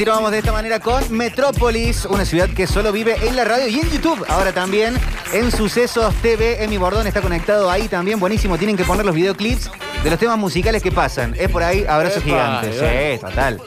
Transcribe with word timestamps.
Continuamos 0.00 0.30
de 0.30 0.38
esta 0.38 0.52
manera 0.52 0.80
con 0.80 1.12
Metrópolis, 1.12 2.06
una 2.06 2.24
ciudad 2.24 2.48
que 2.48 2.66
solo 2.66 2.90
vive 2.90 3.16
en 3.28 3.36
la 3.36 3.44
radio 3.44 3.68
y 3.68 3.80
en 3.80 3.90
YouTube. 3.90 4.24
Ahora 4.30 4.50
también 4.50 4.94
en 5.34 5.52
Sucesos 5.52 6.14
TV. 6.22 6.64
Emi 6.64 6.78
Bordón 6.78 7.06
está 7.06 7.20
conectado 7.20 7.70
ahí 7.70 7.86
también. 7.86 8.18
Buenísimo. 8.18 8.56
Tienen 8.56 8.78
que 8.78 8.84
poner 8.84 9.04
los 9.04 9.14
videoclips 9.14 9.70
de 10.02 10.08
los 10.08 10.18
temas 10.18 10.38
musicales 10.38 10.82
que 10.82 10.90
pasan. 10.90 11.34
Es 11.38 11.50
por 11.50 11.62
ahí, 11.62 11.84
abrazo 11.86 12.20
Epa, 12.20 12.24
gigante. 12.24 12.86
ahí 12.88 13.18
Sí, 13.18 13.20
total. 13.20 13.60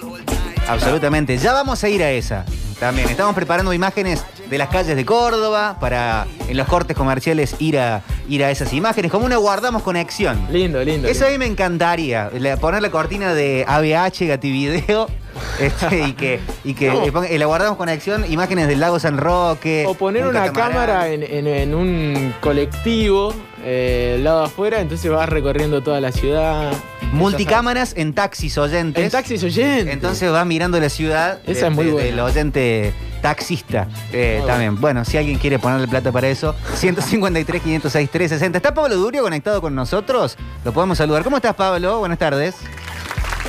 Absolutamente. 0.68 1.38
Ya 1.38 1.54
vamos 1.54 1.84
a 1.84 1.90
ir 1.90 2.02
a 2.02 2.10
esa. 2.10 2.46
También 2.80 3.08
estamos 3.10 3.36
preparando 3.36 3.72
imágenes 3.72 4.26
de 4.50 4.58
las 4.58 4.70
calles 4.70 4.96
de 4.96 5.06
Córdoba 5.06 5.78
para 5.80 6.26
en 6.48 6.58
los 6.58 6.68
cortes 6.68 6.98
comerciales 6.98 7.56
ir 7.60 7.78
a, 7.78 8.02
ir 8.28 8.44
a 8.44 8.50
esas 8.50 8.74
imágenes. 8.74 9.12
Como 9.12 9.28
una 9.28 9.38
guardamos 9.38 9.84
conexión. 9.84 10.48
Lindo, 10.52 10.84
lindo. 10.84 11.08
Eso 11.08 11.28
a 11.28 11.30
mí 11.30 11.38
me 11.38 11.46
encantaría, 11.46 12.32
la- 12.34 12.58
poner 12.58 12.82
la 12.82 12.90
cortina 12.90 13.36
de 13.36 13.66
ABH, 13.68 14.26
Gativideo, 14.26 15.08
este, 15.60 16.08
y 16.08 16.14
que, 16.14 16.40
y 16.64 16.74
que 16.74 16.90
No. 16.90 17.48
guardamos 17.48 17.78
conexión, 17.78 18.26
imágenes 18.32 18.68
del 18.68 18.80
lago 18.80 19.00
San 19.00 19.18
Roque. 19.18 19.86
O 19.88 19.94
poner 19.94 20.24
un 20.24 20.30
una 20.30 20.52
cámara 20.52 21.10
en, 21.10 21.24
en- 21.24 21.48
en 21.48 21.76
un 21.76 22.34
colectivo 22.42 23.34
eh, 23.66 24.14
al 24.18 24.24
lado 24.24 24.44
afuera, 24.44 24.80
entonces 24.82 25.10
vas 25.12 25.30
recorriendo 25.30 25.82
toda 25.84 26.02
la 26.02 26.12
ciudad. 26.12 26.72
Multicámaras 27.12 27.94
en 27.96 28.14
taxis 28.14 28.58
oyentes. 28.58 29.04
En 29.04 29.12
taxis 29.12 29.44
oyentes. 29.44 29.94
Entonces 29.94 30.32
vas 30.32 30.46
mirando 30.46 30.80
la 30.80 30.90
ciudad 30.90 31.40
Esa 31.46 31.62
de- 31.66 31.68
es 31.68 31.72
muy 31.74 31.88
buena. 31.88 32.08
del 32.08 32.20
oyente 32.20 32.94
taxista. 33.22 33.88
Eh, 34.12 34.42
también. 34.48 34.82
Bueno, 34.82 35.06
si 35.06 35.18
alguien 35.18 35.38
quiere 35.38 35.60
ponerle 35.60 35.88
plata 35.88 36.12
para 36.12 36.28
eso, 36.28 36.56
153, 36.76 37.62
506, 37.62 38.10
360. 38.10 38.58
¿Está 38.58 38.74
Pablo 38.74 38.96
Durio 38.98 39.22
conectado 39.24 39.62
con 39.62 39.76
nosotros? 39.76 40.38
Lo 40.66 40.74
podemos 40.74 40.98
saludar. 40.98 41.24
¿Cómo 41.24 41.38
estás, 41.38 41.56
Pablo? 41.56 42.00
Buenas 42.00 42.18
tardes. 42.18 42.56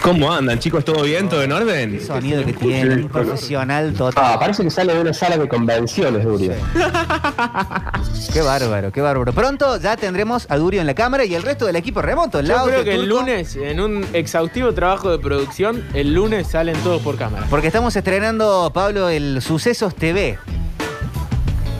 ¿Cómo 0.04 0.30
andan, 0.30 0.58
chicos? 0.58 0.84
¿Todo 0.84 1.02
bien? 1.02 1.30
¿Todo 1.30 1.42
en 1.42 1.50
orden? 1.50 1.94
El 1.94 2.00
sonido 2.02 2.44
que 2.44 2.52
tiene, 2.52 2.96
un 2.96 3.08
profesional 3.08 3.94
total. 3.94 4.22
Ah, 4.22 4.38
parece 4.38 4.62
que 4.62 4.68
sale 4.68 4.92
de 4.92 5.00
una 5.00 5.14
sala 5.14 5.38
de 5.38 5.48
convenciones, 5.48 6.22
Durio. 6.22 6.52
Qué 8.34 8.42
bárbaro, 8.42 8.92
qué 8.92 9.00
bárbaro. 9.00 9.32
Pronto 9.32 9.78
ya 9.78 9.96
tendremos 9.96 10.46
a 10.50 10.58
Durio 10.58 10.82
en 10.82 10.86
la 10.86 10.94
cámara 10.94 11.24
y 11.24 11.34
el 11.34 11.42
resto 11.42 11.64
del 11.64 11.76
equipo 11.76 12.02
remoto. 12.02 12.42
Yo 12.42 12.48
Lauti, 12.48 12.72
creo 12.72 12.84
que 12.84 12.94
el 12.94 13.08
lunes, 13.08 13.56
en 13.56 13.80
un 13.80 14.04
exhaustivo 14.12 14.74
trabajo 14.74 15.10
de 15.10 15.18
producción, 15.18 15.82
el 15.94 16.12
lunes 16.12 16.48
salen 16.48 16.76
todos 16.82 17.00
por 17.00 17.16
cámara. 17.16 17.46
Porque 17.48 17.68
estamos 17.68 17.96
estrenando, 17.96 18.72
Pablo, 18.74 19.08
el 19.08 19.40
Sucesos 19.40 19.94
TV. 19.94 20.36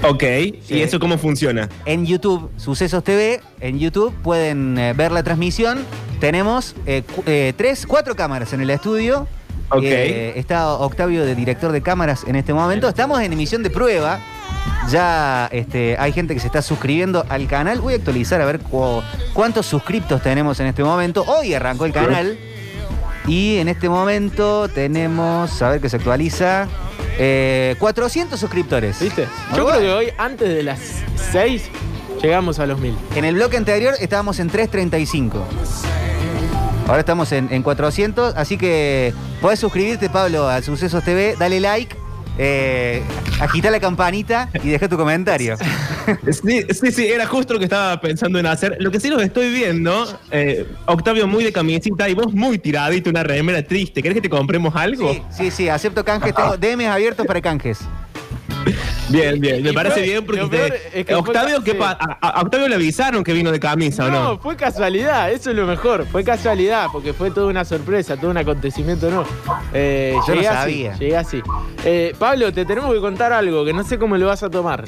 Ok, 0.09 0.23
Sí. 0.23 0.75
¿y 0.77 0.81
eso 0.83 0.99
cómo 1.01 1.17
funciona? 1.19 1.69
En 1.87 2.05
YouTube, 2.07 2.51
Sucesos 2.57 3.03
TV, 3.05 3.41
en 3.61 3.79
YouTube 3.79 4.15
pueden 4.23 4.77
eh, 4.79 4.93
ver 4.93 5.13
la 5.13 5.23
transmisión. 5.23 5.85
Tenemos 6.21 6.75
eh, 6.87 7.03
eh, 7.27 7.53
tres, 7.57 7.87
cuatro 7.87 8.15
cámaras 8.15 8.53
en 8.53 8.61
el 8.61 8.71
estudio. 8.71 9.27
Ok. 9.71 9.83
Está 9.83 10.75
Octavio 10.75 11.25
de 11.25 11.35
director 11.35 11.73
de 11.73 11.81
cámaras 11.83 12.25
en 12.27 12.37
este 12.37 12.53
momento. 12.53 12.89
Estamos 12.89 13.21
en 13.23 13.33
emisión 13.33 13.63
de 13.63 13.71
prueba. 13.71 14.21
Ya 14.91 15.49
este, 15.53 15.97
hay 15.99 16.13
gente 16.13 16.35
que 16.35 16.41
se 16.41 16.47
está 16.47 16.61
suscribiendo 16.61 17.25
al 17.31 17.47
canal. 17.49 17.81
Voy 17.81 17.95
a 17.95 17.97
actualizar 17.97 18.41
a 18.43 18.45
ver 18.45 18.61
cu- 18.61 19.03
cuántos 19.33 19.65
suscriptos 19.67 20.23
tenemos 20.23 20.61
en 20.61 20.67
este 20.67 20.85
momento. 20.85 21.25
Hoy 21.27 21.55
arrancó 21.55 21.87
el 21.87 21.93
canal. 21.93 22.39
Y 23.27 23.57
en 23.57 23.69
este 23.69 23.89
momento 23.89 24.69
tenemos, 24.69 25.63
a 25.63 25.71
ver 25.71 25.81
que 25.81 25.89
se 25.89 25.97
actualiza, 25.97 26.69
eh, 27.19 27.77
400 27.79 28.39
suscriptores. 28.39 29.01
¿Viste? 29.01 29.27
Muy 29.51 29.59
Yo 29.59 29.65
bueno. 29.65 29.79
creo 29.79 29.99
que 30.01 30.07
hoy, 30.07 30.13
antes 30.19 30.49
de 30.49 30.63
las 30.63 30.81
6, 31.33 31.63
llegamos 32.23 32.59
a 32.59 32.67
los 32.67 32.79
1000. 32.79 32.97
En 33.17 33.25
el 33.25 33.35
bloque 33.35 33.57
anterior 33.57 33.95
estábamos 34.01 34.39
en 34.41 34.49
335. 34.49 35.45
Ahora 36.87 37.01
estamos 37.01 37.33
en, 37.33 37.51
en 37.51 37.63
400, 37.63 38.37
así 38.37 38.59
que 38.59 39.15
podés 39.41 39.59
suscribirte, 39.59 40.11
Pablo, 40.11 40.49
a 40.49 40.61
Sucesos 40.61 41.03
TV, 41.03 41.35
dale 41.39 41.59
like, 41.61 41.97
eh, 42.39 43.03
agita 43.41 43.71
la 43.71 43.81
campanita 43.81 44.49
y 44.63 44.71
deja 44.71 44.89
tu 44.89 44.97
comentario. 44.97 45.57
Sí, 46.31 46.63
sí, 46.69 46.93
sí, 46.93 47.07
era 47.07 47.27
justo 47.27 47.55
lo 47.55 47.59
que 47.59 47.65
estaba 47.65 47.99
pensando 47.99 48.39
en 48.39 48.45
hacer. 48.45 48.77
Lo 48.79 48.91
que 48.91 49.01
sí 49.01 49.09
los 49.09 49.23
estoy 49.23 49.49
viendo, 49.49 50.07
eh, 50.31 50.67
Octavio 50.85 51.27
muy 51.27 51.43
de 51.43 51.51
camisita 51.51 52.07
y 52.11 52.15
vos 52.15 52.35
muy 52.35 52.59
tiradito, 52.59 53.09
una 53.09 53.23
remera 53.23 53.63
triste. 53.63 54.03
¿Querés 54.03 54.17
que 54.17 54.21
te 54.21 54.29
compremos 54.29 54.77
algo? 54.77 55.15
Sí, 55.15 55.23
sí, 55.31 55.51
sí, 55.51 55.69
acepto 55.71 56.05
canjes, 56.05 56.35
tengo 56.35 56.57
DMs 56.59 56.89
abiertos 56.89 57.27
para 57.27 57.41
canjes. 57.41 57.79
Bien, 59.09 59.39
bien, 59.41 59.63
me 59.63 59.71
Y 59.71 59.73
parece 59.75 59.97
peor- 59.97 60.07
bien 60.07 60.27
porque 60.27 60.47
te- 60.91 61.01
es 61.01 61.07
que 61.07 61.15
Octavio, 61.15 61.63
¿qué 61.63 61.73
sí. 61.73 61.77
pa- 61.77 61.97
a, 62.21 62.29
a 62.29 62.43
Octavio 62.43 62.69
le 62.69 62.75
avisaron 62.75 63.23
que 63.23 63.33
vino 63.33 63.53
de 63.53 63.61
camisa, 63.61 64.07
¿o 64.07 64.11
No, 64.11 64.23
no? 64.35 64.39
fue 64.39 64.57
casualidad, 64.57 65.31
eso 65.31 65.51
es 65.51 65.57
lo 65.57 65.67
mejor. 65.67 66.07
Fue 66.07 66.25
casualidad, 66.25 66.89
porque 66.93 67.13
fue 67.13 67.31
toda 67.31 67.49
una 67.49 67.65
sorpresa, 67.65 68.17
todo 68.17 68.31
un 68.31 68.39
acontecimiento, 68.39 69.11
¿no? 69.11 69.25
Eh, 69.73 70.15
Yo 70.15 70.21
no 70.29 70.35
llegué 70.35 70.49
así, 70.49 70.57
sabía. 70.61 70.95
llegué 70.97 71.17
así. 71.17 71.43
Eh, 71.85 72.15
Pablo, 72.19 72.53
te 72.53 72.65
tenemos 72.65 72.93
que 72.95 73.01
contar 73.01 73.33
algo 73.33 73.65
que 73.65 73.73
no 73.73 73.85
sé 73.85 73.99
cómo 73.99 74.17
lo 74.17 74.27
vas 74.27 74.43
a 74.43 74.51
tomar. 74.51 74.85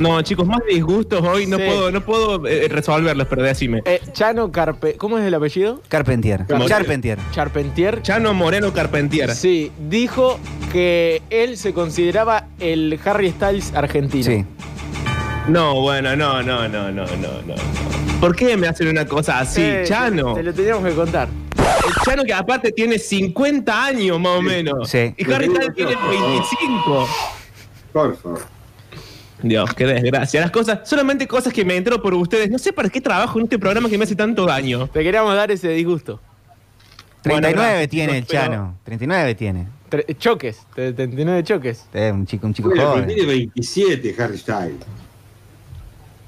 No, 0.00 0.20
chicos, 0.22 0.46
más 0.46 0.60
disgustos 0.68 1.20
hoy 1.22 1.46
no 1.46 1.58
Sí. 1.58 1.62
puedo, 1.66 1.90
no 1.92 2.00
puedo 2.00 2.46
eh, 2.46 2.68
resolverlos, 2.68 3.26
pero 3.28 3.42
decime. 3.42 3.82
Eh, 3.84 4.00
Chano 4.12 4.50
Carpe... 4.50 4.94
¿Cómo 4.96 5.18
es 5.18 5.26
el 5.26 5.34
apellido? 5.34 5.82
Carpentier. 5.88 6.46
¿Cómo? 6.48 6.66
Charpentier. 6.66 7.18
Charpentier. 7.32 8.00
Chano 8.00 8.32
Moreno 8.32 8.72
Carpentier. 8.72 9.34
Sí, 9.34 9.70
dijo 9.90 10.40
que 10.72 11.20
él 11.28 11.58
se 11.58 11.74
consideraba 11.74 12.46
el 12.60 12.98
Harry 13.04 13.30
Styles 13.30 13.74
argentino. 13.74 14.24
Sí. 14.24 14.44
No, 15.48 15.80
bueno, 15.82 16.16
no, 16.16 16.42
no, 16.42 16.66
no, 16.66 16.90
no, 16.90 17.04
no, 17.06 17.42
no. 17.46 17.54
¿Por 18.20 18.34
qué 18.34 18.56
me 18.56 18.68
hacen 18.68 18.88
una 18.88 19.04
cosa 19.06 19.38
así, 19.40 19.60
Eh, 19.62 19.82
Chano? 19.86 20.32
Te, 20.34 20.40
te 20.40 20.42
lo 20.44 20.54
teníamos 20.54 20.84
que 20.84 20.94
contar. 20.94 21.28
El 21.86 21.94
Chano 22.04 22.24
que 22.24 22.32
aparte 22.32 22.72
tiene 22.72 22.98
50 22.98 23.84
años 23.84 24.18
más 24.18 24.38
o 24.38 24.42
menos. 24.42 24.88
Sí. 24.88 25.14
Y 25.18 25.30
Harry 25.30 25.46
Styles 25.46 25.74
tiene 25.74 25.94
25. 26.08 27.08
Por 27.92 28.16
favor. 28.16 28.59
Dios, 29.42 29.72
qué 29.74 29.86
desgracia. 29.86 30.40
Las 30.40 30.50
cosas, 30.50 30.80
solamente 30.88 31.26
cosas 31.26 31.52
que 31.52 31.64
me 31.64 31.76
entero 31.76 32.00
por 32.02 32.14
ustedes. 32.14 32.50
No 32.50 32.58
sé 32.58 32.72
para 32.72 32.88
qué 32.88 33.00
trabajo 33.00 33.38
en 33.38 33.44
este 33.44 33.58
programa 33.58 33.88
que 33.88 33.96
me 33.98 34.04
hace 34.04 34.14
tanto 34.16 34.44
daño. 34.46 34.86
Te 34.88 35.02
queríamos 35.02 35.34
dar 35.34 35.50
ese 35.50 35.68
disgusto. 35.70 36.20
39 37.22 37.72
Bueno, 37.72 37.88
tiene 37.88 38.18
el 38.18 38.26
Chano. 38.26 38.74
39 38.84 39.34
tiene. 39.34 39.66
Tre- 39.90 40.16
choques, 40.18 40.58
39 40.74 41.42
choques. 41.44 41.86
Es 41.92 42.12
un 42.12 42.26
chico, 42.26 42.46
un 42.46 42.54
chico 42.54 42.68
Bueno, 42.68 42.82
pero 42.82 42.92
joven. 43.02 43.06
tiene 43.08 43.26
27 43.26 44.14
Harry 44.18 44.38
Styles. 44.38 44.76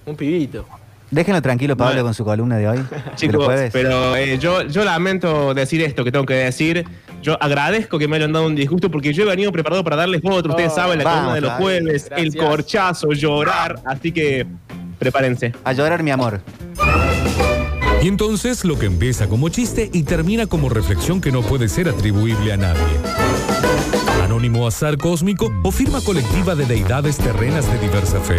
Un 0.04 0.16
pibito. 0.16 0.66
Déjenlo 1.10 1.40
tranquilo, 1.42 1.76
Pablo, 1.76 1.92
Bueno. 1.92 2.04
con 2.06 2.14
su 2.14 2.24
columna 2.24 2.56
de 2.56 2.68
hoy. 2.68 2.78
Chicos, 3.16 3.46
pero 3.72 4.16
eh, 4.16 4.38
yo, 4.38 4.62
yo 4.62 4.82
lamento 4.84 5.54
decir 5.54 5.80
esto 5.82 6.04
que 6.04 6.10
tengo 6.12 6.24
que 6.26 6.34
decir. 6.34 6.84
Yo 7.22 7.40
agradezco 7.40 7.98
que 7.98 8.08
me 8.08 8.16
hayan 8.16 8.32
dado 8.32 8.46
un 8.46 8.56
disgusto 8.56 8.90
porque 8.90 9.12
yo 9.12 9.22
he 9.22 9.26
venido 9.26 9.52
preparado 9.52 9.84
para 9.84 9.94
darles 9.96 10.20
otro. 10.24 10.50
Ustedes 10.50 10.72
Oh, 10.72 10.76
saben, 10.76 10.98
la 10.98 11.04
vamos, 11.04 11.20
columna 11.20 11.34
de 11.34 11.40
los 11.40 11.52
jueves, 11.52 12.10
el 12.16 12.36
corchazo, 12.36 13.12
llorar. 13.12 13.80
Así 13.84 14.10
que 14.10 14.44
prepárense. 14.98 15.52
A 15.64 15.72
llorar, 15.72 16.02
mi 16.02 16.10
amor. 16.10 16.40
Y 18.02 18.08
entonces 18.08 18.64
lo 18.64 18.76
que 18.78 18.86
empieza 18.86 19.28
como 19.28 19.48
chiste 19.48 19.88
y 19.92 20.02
termina 20.02 20.46
como 20.48 20.68
reflexión 20.68 21.20
que 21.20 21.30
no 21.30 21.42
puede 21.42 21.68
ser 21.68 21.88
atribuible 21.88 22.52
a 22.52 22.56
nadie. 22.56 22.82
Anónimo 24.24 24.66
azar 24.66 24.98
cósmico 24.98 25.52
o 25.62 25.70
firma 25.70 26.00
colectiva 26.00 26.56
de 26.56 26.66
deidades 26.66 27.18
terrenas 27.18 27.70
de 27.70 27.78
diversa 27.78 28.18
fe. 28.20 28.38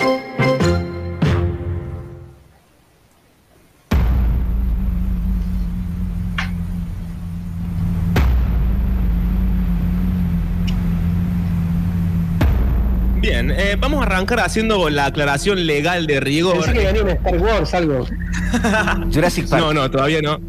Bien, 13.41 13.59
eh, 13.59 13.75
vamos 13.79 14.01
a 14.01 14.05
arrancar 14.05 14.39
haciendo 14.41 14.89
la 14.89 15.07
aclaración 15.07 15.65
legal 15.65 16.05
de 16.05 16.19
rigor. 16.19 16.57
Pensé 16.57 16.73
que 16.73 16.85
venía 16.85 17.01
en 17.01 17.09
Star 17.09 17.37
Wars 17.37 17.73
algo. 17.73 18.05
Jurassic 19.11 19.49
Park. 19.49 19.63
No, 19.63 19.73
no, 19.73 19.89
todavía 19.89 20.21
no. 20.21 20.39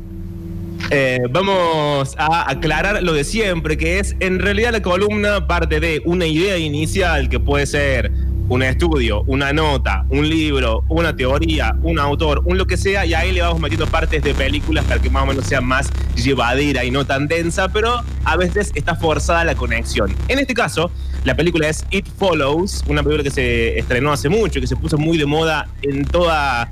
Eh, 0.91 1.21
vamos 1.31 2.15
a 2.19 2.50
aclarar 2.50 3.03
lo 3.03 3.15
de 3.15 3.25
siempre, 3.25 3.79
que 3.79 3.99
es 3.99 4.15
en 4.21 4.41
realidad 4.41 4.73
la 4.73 4.83
columna 4.83 5.47
parte 5.47 5.81
de 5.81 6.03
una 6.05 6.27
idea 6.27 6.59
inicial 6.59 7.31
que 7.31 7.41
puede 7.41 7.67
ser 7.67 8.12
un 8.49 8.62
estudio, 8.62 9.23
una 9.23 9.55
nota, 9.55 10.05
un 10.11 10.29
libro, 10.29 10.85
una 10.91 11.17
teoría, 11.17 11.75
un 11.83 11.99
autor, 11.99 12.43
un 12.44 12.59
lo 12.59 12.67
que 12.67 12.77
sea, 12.77 13.06
y 13.06 13.15
ahí 13.15 13.33
le 13.33 13.41
vamos 13.41 13.61
metiendo 13.61 13.87
partes 13.87 14.23
de 14.23 14.35
películas 14.35 14.85
para 14.85 15.00
que 15.00 15.09
más 15.09 15.23
o 15.23 15.27
menos 15.27 15.47
sea 15.47 15.62
más 15.62 15.89
llevadera 16.17 16.85
y 16.85 16.91
no 16.91 17.06
tan 17.06 17.29
densa, 17.29 17.69
pero 17.69 18.03
a 18.25 18.37
veces 18.37 18.71
está 18.75 18.94
forzada 18.97 19.44
la 19.44 19.55
conexión. 19.55 20.15
En 20.29 20.39
este 20.39 20.53
caso, 20.53 20.91
la 21.25 21.37
película 21.37 21.69
es 21.69 21.85
It 21.91 22.07
Follows, 22.19 22.85
una 22.89 23.03
película 23.03 23.23
que 23.25 23.31
se 23.31 23.79
estrenó 23.79 24.13
hace 24.13 24.29
mucho, 24.29 24.61
que 24.61 24.67
se 24.67 24.77
puso 24.77 24.99
muy 24.99 25.19
de 25.19 25.27
moda 25.27 25.69
en 25.83 26.05
toda 26.05 26.69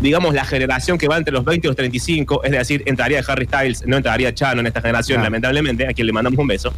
digamos, 0.00 0.34
la 0.34 0.44
generación 0.44 0.98
que 0.98 1.08
va 1.08 1.16
entre 1.16 1.32
los 1.32 1.44
20 1.46 1.66
y 1.66 1.68
los 1.68 1.76
35, 1.76 2.44
es 2.44 2.50
decir, 2.50 2.82
entraría 2.84 3.22
Harry 3.26 3.46
Styles, 3.46 3.86
no 3.86 3.96
entraría 3.96 4.34
Chano 4.34 4.60
en 4.60 4.66
esta 4.66 4.82
generación, 4.82 5.22
lamentablemente, 5.22 5.86
a 5.86 5.94
quien 5.94 6.06
le 6.06 6.12
mandamos 6.12 6.38
un 6.38 6.46
beso. 6.46 6.74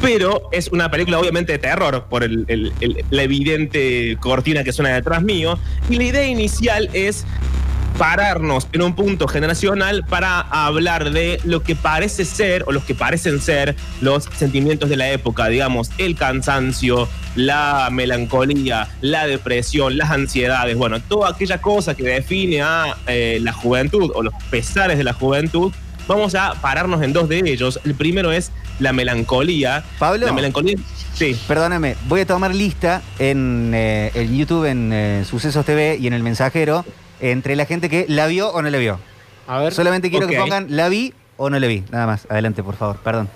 Pero 0.00 0.42
es 0.52 0.68
una 0.68 0.90
película 0.90 1.18
obviamente 1.18 1.52
de 1.52 1.58
terror, 1.58 2.06
por 2.08 2.22
el- 2.22 2.44
el- 2.46 2.72
el- 2.80 3.04
la 3.10 3.22
evidente 3.24 4.16
cortina 4.20 4.62
que 4.62 4.72
suena 4.72 4.90
detrás 4.94 5.22
mío. 5.22 5.58
Y 5.88 5.96
la 5.96 6.04
idea 6.04 6.24
inicial 6.26 6.88
es 6.92 7.26
pararnos 8.00 8.66
en 8.72 8.80
un 8.80 8.94
punto 8.94 9.28
generacional 9.28 10.06
para 10.06 10.40
hablar 10.40 11.10
de 11.10 11.38
lo 11.44 11.62
que 11.62 11.76
parece 11.76 12.24
ser 12.24 12.64
o 12.66 12.72
los 12.72 12.82
que 12.84 12.94
parecen 12.94 13.42
ser 13.42 13.76
los 14.00 14.24
sentimientos 14.24 14.88
de 14.88 14.96
la 14.96 15.10
época, 15.10 15.48
digamos, 15.48 15.90
el 15.98 16.16
cansancio, 16.16 17.10
la 17.34 17.90
melancolía, 17.92 18.88
la 19.02 19.26
depresión, 19.26 19.98
las 19.98 20.10
ansiedades, 20.12 20.78
bueno, 20.78 20.98
toda 21.02 21.28
aquella 21.28 21.60
cosa 21.60 21.94
que 21.94 22.04
define 22.04 22.62
a 22.62 22.96
eh, 23.06 23.38
la 23.42 23.52
juventud 23.52 24.10
o 24.14 24.22
los 24.22 24.32
pesares 24.50 24.96
de 24.96 25.04
la 25.04 25.12
juventud. 25.12 25.70
Vamos 26.08 26.34
a 26.34 26.54
pararnos 26.54 27.02
en 27.02 27.12
dos 27.12 27.28
de 27.28 27.42
ellos. 27.44 27.80
El 27.84 27.94
primero 27.94 28.32
es 28.32 28.50
la 28.78 28.94
melancolía. 28.94 29.84
Pablo. 29.98 30.24
La 30.24 30.32
melancolía. 30.32 30.78
Sí. 31.12 31.38
Perdóname, 31.46 31.96
voy 32.08 32.22
a 32.22 32.26
tomar 32.26 32.54
lista 32.54 33.02
en 33.18 33.72
eh, 33.74 34.10
el 34.14 34.34
YouTube, 34.34 34.64
en 34.64 34.90
eh, 34.90 35.24
Sucesos 35.28 35.66
TV 35.66 35.98
y 36.00 36.06
en 36.06 36.14
el 36.14 36.22
mensajero, 36.22 36.86
entre 37.20 37.56
la 37.56 37.66
gente 37.66 37.88
que 37.88 38.06
la 38.08 38.26
vio 38.26 38.50
o 38.50 38.62
no 38.62 38.70
la 38.70 38.78
vio. 38.78 38.98
A 39.46 39.58
ver. 39.58 39.74
Solamente 39.74 40.10
quiero 40.10 40.26
que 40.26 40.36
pongan 40.36 40.66
la 40.68 40.88
vi 40.88 41.14
o 41.36 41.50
no 41.50 41.58
la 41.58 41.66
vi. 41.66 41.84
Nada 41.90 42.06
más. 42.06 42.26
Adelante, 42.28 42.62
por 42.62 42.76
favor. 42.76 42.96
Perdón. 42.98 43.28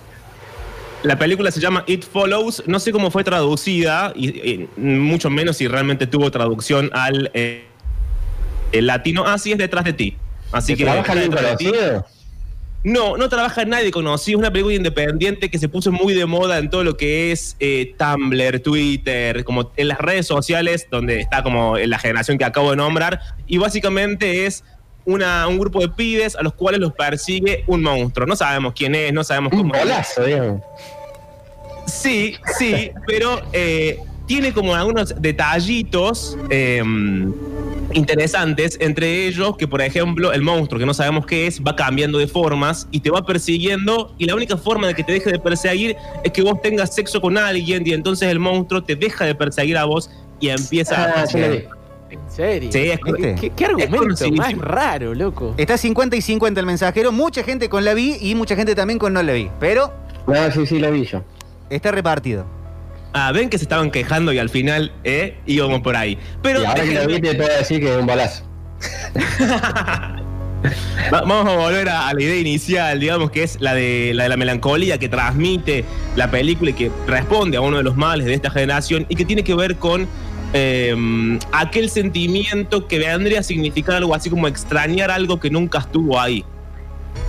La 1.03 1.19
película 1.19 1.51
se 1.51 1.59
llama 1.59 1.83
It 1.87 2.03
Follows. 2.03 2.63
No 2.65 2.79
sé 2.79 2.91
cómo 2.91 3.11
fue 3.11 3.23
traducida, 3.23 4.11
y, 4.15 4.29
y 4.29 4.69
mucho 4.77 5.29
menos 5.29 5.57
si 5.57 5.67
realmente 5.67 6.07
tuvo 6.07 6.31
traducción 6.31 6.89
al 6.93 7.29
eh, 7.33 7.65
el 8.71 8.87
latino. 8.87 9.23
Ah, 9.25 9.37
sí, 9.37 9.51
es 9.51 9.57
detrás 9.57 9.85
de 9.85 9.93
ti. 9.93 10.17
Así 10.51 10.75
que. 10.75 10.83
¿Trabaja 10.83 11.13
conocido? 11.13 12.05
No, 12.85 13.17
no 13.17 13.29
trabaja 13.29 13.65
nadie 13.65 13.89
conocido. 13.89 14.37
Es 14.37 14.39
una 14.39 14.51
película 14.51 14.75
independiente 14.75 15.49
que 15.49 15.57
se 15.57 15.67
puso 15.67 15.91
muy 15.91 16.13
de 16.13 16.27
moda 16.27 16.59
en 16.59 16.69
todo 16.69 16.83
lo 16.83 16.95
que 16.97 17.31
es 17.31 17.57
eh, 17.59 17.95
Tumblr, 17.97 18.59
Twitter, 18.59 19.43
como 19.43 19.71
en 19.75 19.87
las 19.87 19.97
redes 19.97 20.27
sociales, 20.27 20.87
donde 20.91 21.19
está 21.19 21.41
como 21.41 21.77
en 21.79 21.89
la 21.89 21.97
generación 21.97 22.37
que 22.37 22.45
acabo 22.45 22.69
de 22.69 22.77
nombrar. 22.77 23.19
Y 23.47 23.57
básicamente 23.57 24.45
es 24.45 24.63
una, 25.03 25.47
un 25.47 25.57
grupo 25.57 25.79
de 25.81 25.89
pibes 25.89 26.35
a 26.35 26.43
los 26.43 26.53
cuales 26.53 26.79
los 26.79 26.93
persigue 26.93 27.63
un 27.65 27.81
monstruo. 27.81 28.27
No 28.27 28.35
sabemos 28.35 28.73
quién 28.75 28.93
es, 28.93 29.11
no 29.11 29.23
sabemos 29.23 29.51
Un 29.53 29.59
cómo 29.61 29.73
es. 29.73 29.81
bolazo, 29.81 30.23
digamos. 30.23 30.61
Sí, 31.87 32.35
sí, 32.59 32.91
pero 33.07 33.41
eh, 33.51 33.97
tiene 34.27 34.53
como 34.53 34.75
algunos 34.75 35.19
detallitos 35.19 36.37
eh, 36.51 36.83
interesantes, 37.95 38.77
entre 38.79 39.25
ellos 39.27 39.57
que, 39.57 39.67
por 39.67 39.81
ejemplo, 39.81 40.31
el 40.33 40.41
monstruo, 40.41 40.79
que 40.79 40.85
no 40.85 40.93
sabemos 40.93 41.25
qué 41.25 41.47
es, 41.47 41.61
va 41.61 41.75
cambiando 41.75 42.17
de 42.19 42.27
formas 42.27 42.87
y 42.91 42.99
te 42.99 43.09
va 43.09 43.25
persiguiendo 43.25 44.13
y 44.17 44.25
la 44.25 44.35
única 44.35 44.57
forma 44.57 44.87
de 44.87 44.93
que 44.95 45.03
te 45.03 45.13
deje 45.13 45.31
de 45.31 45.39
perseguir 45.39 45.95
es 46.23 46.31
que 46.31 46.41
vos 46.43 46.61
tengas 46.61 46.93
sexo 46.93 47.19
con 47.21 47.37
alguien 47.37 47.83
y 47.85 47.93
entonces 47.93 48.29
el 48.29 48.39
monstruo 48.39 48.83
te 48.83 48.95
deja 48.95 49.25
de 49.25 49.33
perseguir 49.35 49.77
a 49.77 49.85
vos 49.85 50.09
y 50.39 50.49
empieza 50.49 50.95
a 51.03 51.21
Ah, 51.23 51.27
sí 51.27 51.37
vi. 51.37 51.43
perseguir. 51.43 51.69
¿En 52.11 52.19
serio? 52.31 52.71
Sí, 52.71 52.79
es. 52.79 52.99
¿Qué, 53.39 53.49
qué 53.49 53.65
argumento 53.65 53.97
conocidísimo. 53.97 54.37
más 54.37 54.53
raro, 54.57 55.13
loco? 55.15 55.55
Está 55.57 55.75
50 55.77 56.15
y 56.15 56.21
50 56.21 56.59
el 56.59 56.65
mensajero. 56.65 57.11
Mucha 57.11 57.43
gente 57.43 57.67
con 57.67 57.83
la 57.83 57.93
vi 57.93 58.15
y 58.21 58.35
mucha 58.35 58.55
gente 58.55 58.75
también 58.75 58.99
con 58.99 59.11
no 59.13 59.23
la 59.23 59.33
vi. 59.33 59.49
Pero 59.59 59.91
No, 60.27 60.51
sí, 60.51 60.65
sí, 60.67 60.79
lo 60.79 60.91
vi 60.91 61.03
yo. 61.05 61.23
está 61.69 61.91
repartido. 61.91 62.45
Ah, 63.17 63.31
ven 63.31 63.49
que 63.49 63.57
se 63.57 63.63
estaban 63.63 63.91
quejando 63.91 64.33
y 64.33 64.39
al 64.39 64.49
final 64.49 64.91
eh, 65.05 65.37
íbamos 65.45 65.79
por 65.81 65.95
ahí. 65.95 66.17
Pero 66.43 66.61
y 66.61 66.65
ahora 66.65 66.83
que 66.83 66.93
lo 66.95 67.07
vi 67.07 67.21
te 67.21 67.33
puedo 67.35 67.57
decir 67.57 67.79
que 67.79 67.89
es 67.93 67.97
un 67.97 68.05
bolazo. 68.05 68.43
Va- 71.13 71.21
Vamos 71.21 71.47
a 71.47 71.55
volver 71.57 71.87
a, 71.89 72.07
a 72.09 72.13
la 72.13 72.21
idea 72.21 72.35
inicial, 72.39 72.99
digamos 72.99 73.31
que 73.31 73.43
es 73.43 73.57
la 73.61 73.73
de, 73.73 74.11
la 74.13 74.23
de 74.23 74.29
la 74.29 74.37
melancolía 74.37 74.97
que 74.97 75.07
transmite 75.09 75.85
la 76.15 76.29
película 76.31 76.71
y 76.71 76.73
que 76.73 76.91
responde 77.07 77.55
a 77.57 77.61
uno 77.61 77.77
de 77.77 77.83
los 77.83 77.95
males 77.95 78.25
de 78.25 78.33
esta 78.33 78.49
generación 78.49 79.05
y 79.07 79.15
que 79.15 79.25
tiene 79.25 79.43
que 79.43 79.53
ver 79.55 79.75
con 79.77 80.07
eh, 80.53 81.39
aquel 81.51 81.89
sentimiento 81.89 82.87
que 82.87 82.99
vendría 82.99 83.39
a 83.41 83.43
significar 83.43 83.95
algo 83.95 84.15
así 84.15 84.29
como 84.29 84.47
extrañar 84.47 85.11
algo 85.11 85.39
que 85.39 85.49
nunca 85.49 85.79
estuvo 85.79 86.19
ahí. 86.19 86.43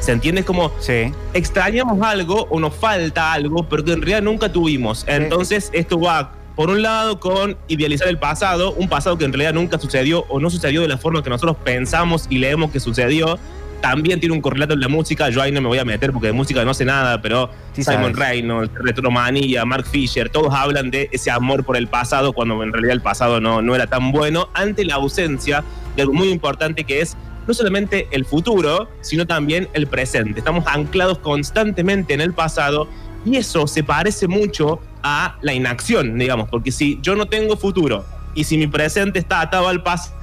¿Se 0.01 0.13
entiende? 0.13 0.41
Es 0.41 0.47
como 0.47 0.73
Sí. 0.79 1.13
extrañamos 1.35 2.01
algo 2.03 2.47
o 2.51 2.61
nos 2.61 2.75
falta 2.75 3.33
algo, 3.33 3.69
pero 3.69 3.85
que 3.85 3.93
en 3.93 4.01
realidad 4.03 4.23
nunca 4.23 4.53
tuvimos. 4.53 5.05
Entonces, 5.09 5.71
esto 5.73 5.99
va, 6.01 6.33
por 6.55 6.71
un 6.71 6.83
lado, 6.83 7.19
con 7.21 7.57
idealizar 7.69 8.09
el 8.09 8.19
pasado, 8.19 8.73
un 8.75 8.89
pasado 8.89 9.19
que 9.19 9.25
en 9.25 9.33
realidad 9.33 9.55
nunca 9.55 9.79
sucedió 9.79 10.25
o 10.29 10.39
no 10.41 10.51
sucedió 10.51 10.83
de 10.83 10.89
la 10.89 10.99
forma 10.99 11.23
que 11.23 11.31
nosotros 11.31 11.57
pensamos 11.65 12.27
y 12.31 12.39
leemos 12.39 12.71
que 12.71 12.81
sucedió. 12.81 13.39
También 13.81 14.21
tiene 14.21 14.35
un 14.35 14.41
correlato 14.41 14.73
en 14.73 14.81
la 14.81 14.89
música. 14.89 15.29
Yo 15.29 15.43
ahí 15.43 15.53
no 15.53 15.61
me 15.61 15.69
voy 15.69 15.79
a 15.79 15.85
meter 15.85 16.11
porque 16.11 16.29
de 16.29 16.33
música 16.33 16.65
no 16.65 16.73
sé 16.73 16.87
nada, 16.87 17.21
pero 17.21 17.51
Sí 17.75 17.85
Simon 17.85 18.15
sabes. 18.15 18.17
Reynolds, 18.17 18.73
Retromanía, 18.75 19.65
Mark 19.67 19.87
Fisher, 19.87 20.31
todos 20.31 20.53
hablan 20.55 20.91
de 20.91 21.11
ese 21.13 21.31
amor 21.31 21.63
por 21.63 21.77
el 21.77 21.87
pasado 21.87 22.33
cuando 22.33 22.63
en 22.63 22.73
realidad 22.73 22.95
el 22.95 23.03
pasado 23.03 23.39
no, 23.41 23.61
no 23.61 23.75
era 23.75 23.87
tan 23.87 24.13
bueno, 24.13 24.49
ante 24.55 24.85
la 24.87 24.95
ausencia 24.95 25.63
de 25.95 26.03
algo 26.03 26.15
muy 26.15 26.31
importante 26.31 26.85
que 26.85 27.01
es 27.03 27.17
no 27.47 27.55
solamente 27.55 28.09
el 28.11 28.25
futuro, 28.25 28.89
sino 29.01 29.27
también 29.27 29.69
el 29.73 29.87
presente. 29.87 30.39
Estamos 30.39 30.65
anclados 30.67 31.19
constantemente 31.19 32.15
en 32.15 32.21
el 32.21 32.33
pasado 32.33 32.89
y 33.25 33.37
eso 33.37 33.67
se 33.67 33.83
parece 33.83 34.27
mucho 34.29 34.81
a 35.03 35.37
la 35.43 35.53
inacción, 35.55 36.19
digamos, 36.19 36.49
porque 36.49 36.73
si 36.73 36.99
yo 37.03 37.15
no 37.17 37.27
tengo 37.27 37.57
futuro 37.57 38.05
y 38.35 38.45
si 38.45 38.59
mi 38.59 38.67
presente 38.67 39.19
está 39.19 39.41
atado 39.41 39.69
al 39.69 39.83
pasado, 39.83 40.15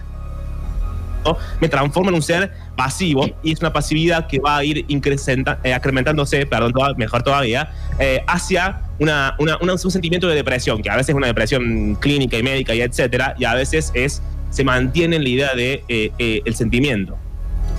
me 1.61 1.69
transformo 1.69 2.09
en 2.09 2.15
un 2.15 2.21
ser 2.21 2.51
pasivo 2.75 3.29
y 3.43 3.53
es 3.53 3.59
una 3.61 3.71
pasividad 3.71 4.27
que 4.27 4.39
va 4.39 4.57
a 4.57 4.63
ir 4.65 4.79
eh, 4.79 4.85
incrementándose, 4.89 6.45
perdón, 6.45 6.73
mejor 6.97 7.23
todavía, 7.23 7.71
eh, 7.97 8.21
hacia 8.27 8.81
una- 8.99 9.35
un 9.39 9.79
sentimiento 9.79 10.27
de 10.27 10.35
depresión, 10.35 10.81
que 10.81 10.89
a 10.89 10.95
veces 10.97 11.09
es 11.09 11.15
una 11.15 11.27
depresión 11.27 11.95
clínica 11.95 12.37
y 12.37 12.43
médica 12.43 12.75
y 12.75 12.81
etcétera, 12.81 13.35
y 13.37 13.45
a 13.45 13.53
veces 13.53 13.91
es, 13.93 14.21
se 14.53 14.63
mantiene 14.63 15.15
en 15.15 15.23
la 15.23 15.29
idea 15.29 15.55
de 15.55 15.83
eh, 15.87 16.11
eh, 16.19 16.41
el 16.45 16.53
sentimiento. 16.53 17.17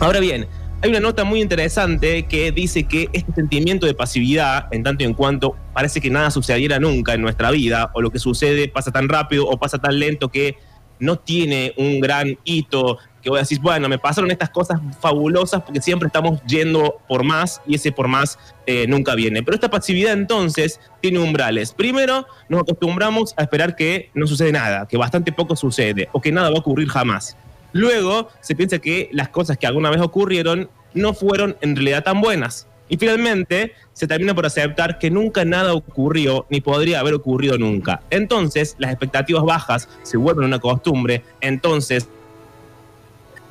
Ahora 0.00 0.19
bien, 0.19 0.47
hay 0.82 0.91
una 0.91 0.99
nota 0.99 1.23
muy 1.23 1.41
interesante 1.41 2.25
que 2.25 2.50
dice 2.50 2.82
que 2.82 3.09
este 3.12 3.32
sentimiento 3.32 3.87
de 3.87 3.94
pasividad, 3.94 4.67
en 4.73 4.82
tanto 4.82 5.05
y 5.05 5.06
en 5.06 5.15
cuanto 5.15 5.56
parece 5.73 6.00
que 6.00 6.11
nada 6.11 6.33
sucediera 6.33 6.81
nunca 6.81 7.14
en 7.14 7.23
nuestra 7.23 7.52
vida, 7.52 7.93
o 7.95 8.02
lo 8.02 8.11
que 8.11 8.19
sucede 8.19 8.66
pasa 8.69 8.90
tan 8.90 9.09
rápido 9.09 9.47
o 9.47 9.57
pasa 9.57 9.78
tan 9.78 10.00
lento 10.00 10.28
que 10.31 10.57
no 10.99 11.16
tiene 11.16 11.75
un 11.76 12.00
gran 12.00 12.37
hito, 12.43 12.99
que 13.25 13.31
voy 13.31 13.38
a 13.38 13.43
decir, 13.43 13.59
bueno, 13.59 13.88
me 13.88 13.99
pasaron 13.99 14.31
estas 14.31 14.50
cosas 14.50 14.78
fabulosas 15.00 15.62
porque 15.62 15.81
siempre 15.81 16.07
estamos 16.07 16.43
yendo 16.47 16.99
por 17.09 17.25
más 17.25 17.62
y 17.66 17.76
ese 17.76 17.90
por 17.90 18.07
más 18.07 18.38
eh, 18.66 18.87
nunca 18.87 19.14
viene. 19.14 19.43
Pero 19.43 19.54
esta 19.54 19.71
pasividad 19.71 20.12
entonces 20.12 20.78
tiene 21.00 21.19
umbrales. 21.19 21.73
Primero, 21.73 22.26
nos 22.50 22.61
acostumbramos 22.61 23.33
a 23.38 23.43
esperar 23.43 23.75
que 23.75 24.11
no 24.14 24.26
sucede 24.26 24.52
nada, 24.52 24.87
que 24.87 24.99
bastante 24.99 25.33
poco 25.33 25.57
sucede 25.57 26.09
o 26.12 26.21
que 26.21 26.31
nada 26.31 26.50
va 26.50 26.57
a 26.57 26.61
ocurrir 26.61 26.88
jamás. 26.88 27.37
Luego 27.73 28.28
se 28.40 28.54
piensa 28.54 28.78
que 28.78 29.09
las 29.11 29.31
cosas 29.31 29.57
que 29.57 29.66
alguna 29.66 29.88
vez 29.88 30.02
ocurrieron 30.02 30.69
no 30.93 31.14
fueron 31.14 31.57
en 31.62 31.75
realidad 31.75 32.04
tan 32.04 32.21
buenas. 32.21 32.69
Y 32.88 32.99
finalmente 32.99 33.73
se 33.95 34.07
termina 34.07 34.35
por 34.35 34.45
aceptar 34.45 34.99
que 34.99 35.11
nunca 35.11 35.45
nada 35.45 35.73
ocurrió 35.73 36.47
ni 36.50 36.61
podría 36.61 37.00
haber 37.00 37.14
ocurrido 37.14 37.57
nunca. 37.57 38.02
Entonces 38.11 38.76
las 38.78 38.90
expectativas 38.90 39.43
bajas 39.45 39.88
se 40.02 40.19
vuelven 40.19 40.45
una 40.45 40.59
costumbre, 40.59 41.25
entonces 41.40 42.09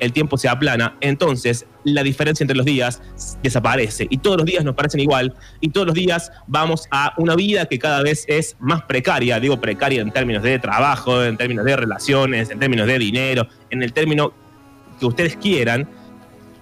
el 0.04 0.12
tiempo 0.12 0.38
se 0.38 0.48
aplana, 0.48 0.96
entonces 1.00 1.66
la 1.84 2.02
diferencia 2.02 2.44
entre 2.44 2.56
los 2.56 2.66
días 2.66 3.02
desaparece 3.42 4.06
y 4.10 4.18
todos 4.18 4.36
los 4.38 4.46
días 4.46 4.64
nos 4.64 4.74
parecen 4.74 5.00
igual 5.00 5.34
y 5.60 5.68
todos 5.68 5.86
los 5.86 5.94
días 5.94 6.32
vamos 6.46 6.86
a 6.90 7.14
una 7.16 7.34
vida 7.34 7.66
que 7.66 7.78
cada 7.78 8.02
vez 8.02 8.24
es 8.28 8.56
más 8.60 8.82
precaria, 8.82 9.40
digo 9.40 9.60
precaria 9.60 10.00
en 10.00 10.10
términos 10.10 10.42
de 10.42 10.58
trabajo, 10.58 11.22
en 11.22 11.36
términos 11.36 11.64
de 11.64 11.76
relaciones, 11.76 12.50
en 12.50 12.58
términos 12.58 12.86
de 12.86 12.98
dinero, 12.98 13.46
en 13.70 13.82
el 13.82 13.92
término 13.92 14.32
que 14.98 15.06
ustedes 15.06 15.36
quieran. 15.36 15.88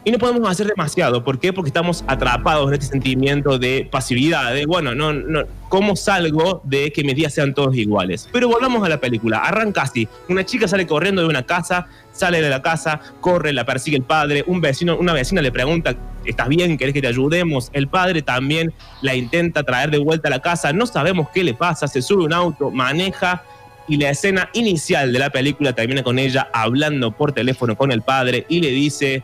Y 0.04 0.10
no 0.10 0.18
podemos 0.18 0.48
hacer 0.50 0.66
demasiado. 0.66 1.22
¿Por 1.22 1.38
qué? 1.38 1.52
Porque 1.52 1.68
estamos 1.68 2.04
atrapados 2.08 2.68
en 2.68 2.74
este 2.74 2.86
sentimiento 2.86 3.58
de 3.58 3.88
pasividad, 3.90 4.52
de, 4.52 4.66
bueno, 4.66 4.94
no, 4.94 5.44
¿cómo 5.68 5.94
salgo 5.94 6.60
de 6.64 6.92
que 6.92 7.04
mis 7.04 7.14
días 7.14 7.32
sean 7.32 7.54
todos 7.54 7.76
iguales? 7.76 8.28
Pero 8.32 8.48
volvamos 8.48 8.84
a 8.84 8.88
la 8.88 8.98
película. 8.98 9.38
Arranca 9.38 9.82
así. 9.82 10.08
Una 10.28 10.44
chica 10.44 10.66
sale 10.66 10.88
corriendo 10.88 11.22
de 11.22 11.28
una 11.28 11.44
casa, 11.44 11.86
sale 12.12 12.40
de 12.40 12.50
la 12.50 12.62
casa, 12.62 13.00
corre, 13.20 13.52
la 13.52 13.64
persigue 13.64 13.96
el 13.96 14.02
padre, 14.02 14.42
un 14.48 14.60
vecino, 14.60 14.96
una 14.96 15.12
vecina 15.12 15.40
le 15.40 15.52
pregunta, 15.52 15.94
¿estás 16.24 16.48
bien? 16.48 16.76
¿Querés 16.76 16.94
que 16.94 17.00
te 17.00 17.06
ayudemos? 17.06 17.70
El 17.72 17.86
padre 17.86 18.22
también 18.22 18.72
la 19.02 19.14
intenta 19.14 19.62
traer 19.62 19.92
de 19.92 19.98
vuelta 19.98 20.26
a 20.26 20.30
la 20.32 20.42
casa, 20.42 20.72
no 20.72 20.86
sabemos 20.86 21.28
qué 21.32 21.44
le 21.44 21.54
pasa, 21.54 21.86
se 21.86 22.02
sube 22.02 22.24
un 22.24 22.32
auto, 22.32 22.72
maneja 22.72 23.44
y 23.88 23.96
la 23.96 24.10
escena 24.10 24.48
inicial 24.52 25.12
de 25.12 25.18
la 25.18 25.30
película 25.30 25.72
termina 25.74 26.02
con 26.02 26.18
ella 26.18 26.48
hablando 26.52 27.12
por 27.12 27.32
teléfono 27.32 27.76
con 27.76 27.92
el 27.92 28.02
padre 28.02 28.46
y 28.48 28.60
le 28.60 28.70
dice, 28.70 29.22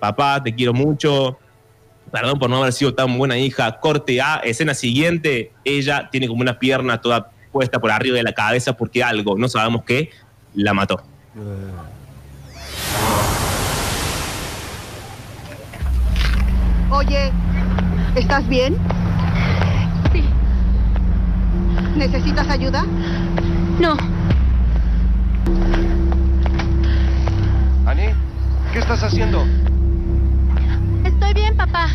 papá, 0.00 0.42
te 0.42 0.54
quiero 0.54 0.72
mucho, 0.72 1.38
perdón 2.10 2.38
por 2.38 2.50
no 2.50 2.58
haber 2.58 2.72
sido 2.72 2.94
tan 2.94 3.16
buena 3.16 3.38
hija, 3.38 3.78
corte 3.78 4.20
A, 4.20 4.36
escena 4.36 4.74
siguiente, 4.74 5.52
ella 5.64 6.08
tiene 6.10 6.26
como 6.26 6.40
una 6.40 6.58
pierna 6.58 7.00
toda 7.00 7.30
puesta 7.52 7.78
por 7.78 7.90
arriba 7.90 8.16
de 8.16 8.22
la 8.22 8.32
cabeza 8.32 8.76
porque 8.76 9.02
algo, 9.02 9.36
no 9.36 9.48
sabemos 9.48 9.84
qué, 9.84 10.10
la 10.54 10.74
mató. 10.74 11.02
Oye, 16.90 17.30
¿estás 18.16 18.48
bien? 18.48 18.76
Sí. 20.12 20.24
¿Necesitas 21.96 22.48
ayuda? 22.48 22.84
No. 23.78 23.96
Ani, 27.86 28.08
¿qué 28.72 28.78
estás 28.80 29.02
haciendo? 29.04 29.44
Estoy 31.30 31.44
bien, 31.44 31.56
papá. 31.56 31.86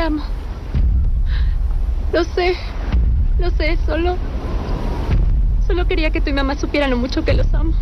Amo. 0.00 0.22
Lo 2.12 2.24
sé. 2.24 2.56
Lo 3.38 3.50
sé, 3.50 3.78
solo... 3.86 4.16
Solo 5.66 5.86
quería 5.86 6.10
que 6.10 6.20
tú 6.20 6.30
y 6.30 6.32
mamá 6.32 6.56
supieran 6.56 6.90
lo 6.90 6.96
mucho 6.96 7.24
que 7.24 7.32
los 7.32 7.52
amo. 7.54 7.72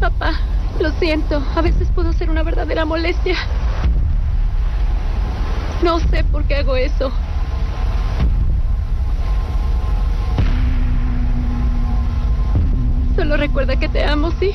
Papá, 0.00 0.32
lo 0.80 0.90
siento. 0.92 1.42
A 1.54 1.60
veces 1.60 1.88
puedo 1.94 2.12
ser 2.14 2.30
una 2.30 2.42
verdadera 2.42 2.84
molestia. 2.84 3.36
No 5.82 5.98
sé 5.98 6.24
por 6.24 6.44
qué 6.44 6.56
hago 6.56 6.76
eso. 6.76 7.12
Solo 13.16 13.36
recuerda 13.36 13.76
que 13.76 13.88
te 13.88 14.02
amo, 14.02 14.30
¿sí? 14.40 14.52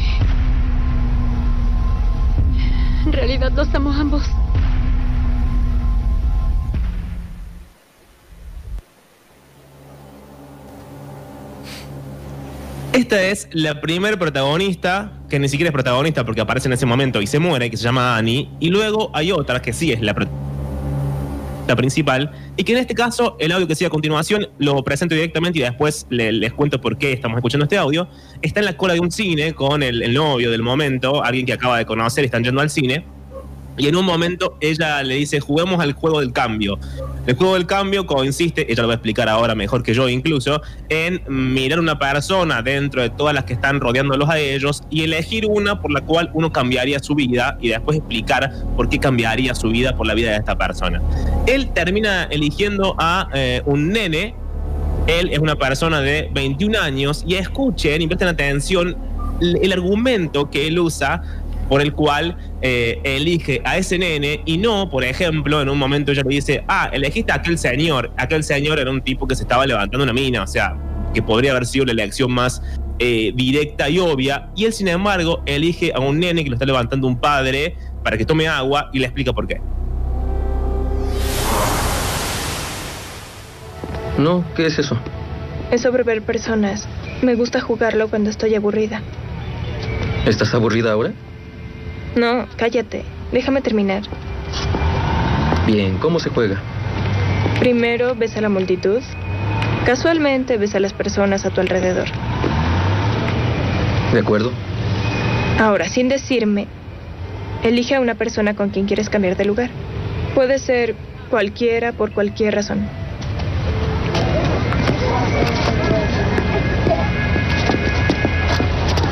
En 3.08 3.14
realidad 3.14 3.54
los 3.54 3.74
amo 3.74 3.90
a 3.90 4.02
ambos. 4.02 4.24
Esta 12.92 13.24
es 13.24 13.48
la 13.54 13.80
primer 13.80 14.20
protagonista, 14.20 15.14
que 15.30 15.40
ni 15.40 15.48
siquiera 15.48 15.70
es 15.70 15.74
protagonista 15.74 16.26
porque 16.26 16.42
aparece 16.42 16.68
en 16.68 16.74
ese 16.74 16.86
momento 16.86 17.22
y 17.22 17.28
se 17.28 17.40
muere, 17.40 17.72
que 17.72 17.78
se 17.78 17.84
llama 17.84 18.18
Annie. 18.18 18.50
Y 18.60 18.72
luego 18.72 19.10
hay 19.14 19.32
otra 19.32 19.62
que 19.62 19.72
sí 19.72 19.94
es 19.94 20.02
la 20.02 20.14
protagonista 20.14 20.47
principal 21.76 22.32
y 22.56 22.64
que 22.64 22.72
en 22.74 22.78
este 22.80 22.94
caso 22.96 23.36
el 23.40 23.52
audio 23.52 23.68
que 23.68 23.76
sigue 23.76 23.88
a 23.88 23.90
continuación 23.90 24.48
lo 24.58 24.84
presento 24.84 25.16
directamente 25.16 25.60
y 25.60 25.62
después 25.62 26.06
le- 26.10 26.32
les 26.32 26.54
cuento 26.54 26.80
por 26.82 26.98
qué 26.98 27.12
estamos 27.14 27.38
escuchando 27.38 27.66
este 27.66 27.78
audio. 27.78 28.08
Está 28.42 28.60
en 28.62 28.66
la 28.68 28.78
cola 28.78 28.94
de 28.94 29.00
un 29.00 29.12
cine 29.12 29.54
con 29.54 29.84
el, 29.84 30.02
el 30.02 30.14
novio 30.14 30.52
del 30.52 30.62
momento, 30.64 31.24
alguien 31.24 31.46
que 31.46 31.54
acaba 31.54 31.78
de 31.78 31.86
conocer, 31.86 32.24
están 32.26 32.44
yendo 32.44 32.62
al 32.62 32.70
cine. 32.70 33.06
Y 33.78 33.88
en 33.88 33.96
un 33.96 34.06
momento 34.06 34.58
ella 34.60 35.04
le 35.04 35.16
dice, 35.16 35.40
juguemos 35.40 35.80
al 35.80 35.94
juego 35.94 36.20
del 36.20 36.34
cambio. 36.34 36.80
El 37.26 37.36
juego 37.36 37.56
del 37.56 37.66
cambio 37.66 38.06
consiste, 38.06 38.72
ella 38.72 38.84
lo 38.84 38.88
va 38.88 38.94
a 38.94 38.98
explicar 38.98 39.30
ahora 39.30 39.54
mejor 39.54 39.84
que 39.84 39.94
yo 39.94 40.08
incluso, 40.10 40.62
en 40.90 41.22
mirar 41.28 41.80
una 41.80 42.00
persona 42.00 42.62
dentro 42.62 43.02
de 43.02 43.10
todas 43.10 43.34
las 43.34 43.44
que 43.44 43.54
están 43.54 43.80
rodeándolos 43.80 44.30
a 44.30 44.40
ellos 44.40 44.84
y 44.90 45.04
elegir 45.04 45.46
una 45.46 45.82
por 45.82 45.92
la 45.92 46.02
cual 46.02 46.32
uno 46.34 46.52
cambiaría 46.52 47.00
su 47.00 47.16
vida 47.16 47.58
y 47.62 47.70
después 47.70 47.98
explicar 47.98 48.52
por 48.76 48.90
qué 48.90 49.00
cambiaría 49.00 49.54
su 49.56 49.70
vida 49.70 49.96
por 49.96 50.08
la 50.08 50.14
vida 50.14 50.32
de 50.32 50.38
esta 50.38 50.58
persona. 50.58 51.02
Él 51.46 51.70
termina 51.74 52.24
eligiendo 52.26 52.96
a 52.98 53.28
eh, 53.34 53.62
un 53.66 53.90
nene, 53.90 54.34
él 55.08 55.30
es 55.32 55.40
una 55.40 55.56
persona 55.56 56.02
de 56.02 56.30
21 56.34 56.80
años 56.80 57.24
y 57.28 57.36
escuchen 57.36 58.02
y 58.02 58.08
presten 58.08 58.30
atención 58.30 58.90
el 58.90 59.18
el 59.62 59.72
argumento 59.72 60.50
que 60.50 60.68
él 60.68 60.80
usa 60.80 61.22
por 61.70 61.82
el 61.82 61.94
cual 61.94 62.38
eh, 62.62 63.00
elige 63.04 63.62
a 63.66 63.78
ese 63.78 63.98
nene 63.98 64.42
y 64.46 64.58
no, 64.58 64.90
por 64.90 65.04
ejemplo, 65.04 65.62
en 65.62 65.70
un 65.70 65.78
momento 65.78 66.12
ella 66.12 66.24
le 66.24 66.36
dice, 66.36 66.64
ah, 66.68 66.90
elegiste 66.92 67.32
a 67.32 67.36
aquel 67.36 67.58
señor, 67.58 68.12
aquel 68.18 68.44
señor 68.44 68.80
era 68.80 68.92
un 68.92 69.02
tipo 69.02 69.28
que 69.28 69.36
se 69.36 69.44
estaba 69.44 69.66
levantando 69.66 70.04
una 70.04 70.14
mina, 70.14 70.44
o 70.44 70.48
sea, 70.48 70.76
que 71.14 71.22
podría 71.22 71.52
haber 71.52 71.66
sido 71.66 71.86
la 71.86 71.92
elección 71.92 72.32
más 72.32 72.62
eh, 73.00 73.32
directa 73.36 73.90
y 73.90 74.00
obvia, 74.00 74.50
y 74.56 74.66
él 74.66 74.74
sin 74.74 74.88
embargo 74.88 75.44
elige 75.46 75.92
a 75.94 76.00
un 76.00 76.20
nene 76.20 76.44
que 76.44 76.50
lo 76.50 76.56
está 76.56 76.66
levantando 76.66 77.08
un 77.08 77.20
padre 77.20 77.76
para 78.04 78.18
que 78.18 78.26
tome 78.26 78.48
agua 78.48 78.90
y 78.94 79.00
le 79.00 79.06
explica 79.06 79.34
por 79.34 79.48
qué. 79.48 79.60
No, 84.18 84.44
¿qué 84.56 84.66
es 84.66 84.80
eso? 84.80 84.98
Es 85.70 85.82
sobre 85.82 86.04
ver 86.04 86.24
personas. 86.24 86.88
Me 87.22 87.36
gusta 87.36 87.62
jugarlo 87.62 88.10
cuando 88.10 88.30
estoy 88.30 88.56
aburrida. 88.56 89.02
¿Estás 90.26 90.54
aburrida 90.56 90.92
ahora? 90.92 91.14
No, 92.18 92.48
cállate. 92.58 93.04
Déjame 93.32 93.62
terminar. 93.62 94.02
Bien, 95.68 96.00
¿cómo 96.00 96.20
se 96.20 96.30
juega? 96.30 96.60
Primero 97.60 98.16
ves 98.16 98.36
a 98.38 98.42
la 98.42 98.50
multitud. 98.50 99.04
Casualmente 99.86 100.58
ves 100.58 100.74
a 100.74 100.80
las 100.80 100.94
personas 100.94 101.46
a 101.46 101.52
tu 101.52 101.62
alrededor. 101.62 102.08
¿De 104.14 104.20
acuerdo? 104.20 104.52
Ahora, 105.60 105.88
sin 105.90 106.10
decirme, 106.10 106.66
elige 107.64 107.94
a 107.94 108.02
una 108.02 108.16
persona 108.16 108.56
con 108.56 108.70
quien 108.70 108.88
quieres 108.88 109.10
cambiar 109.10 109.38
de 109.38 109.46
lugar. 109.46 109.70
Puede 110.34 110.58
ser 110.58 110.96
cualquiera 111.30 111.92
por 111.92 112.14
cualquier 112.14 112.56
razón. 112.56 112.88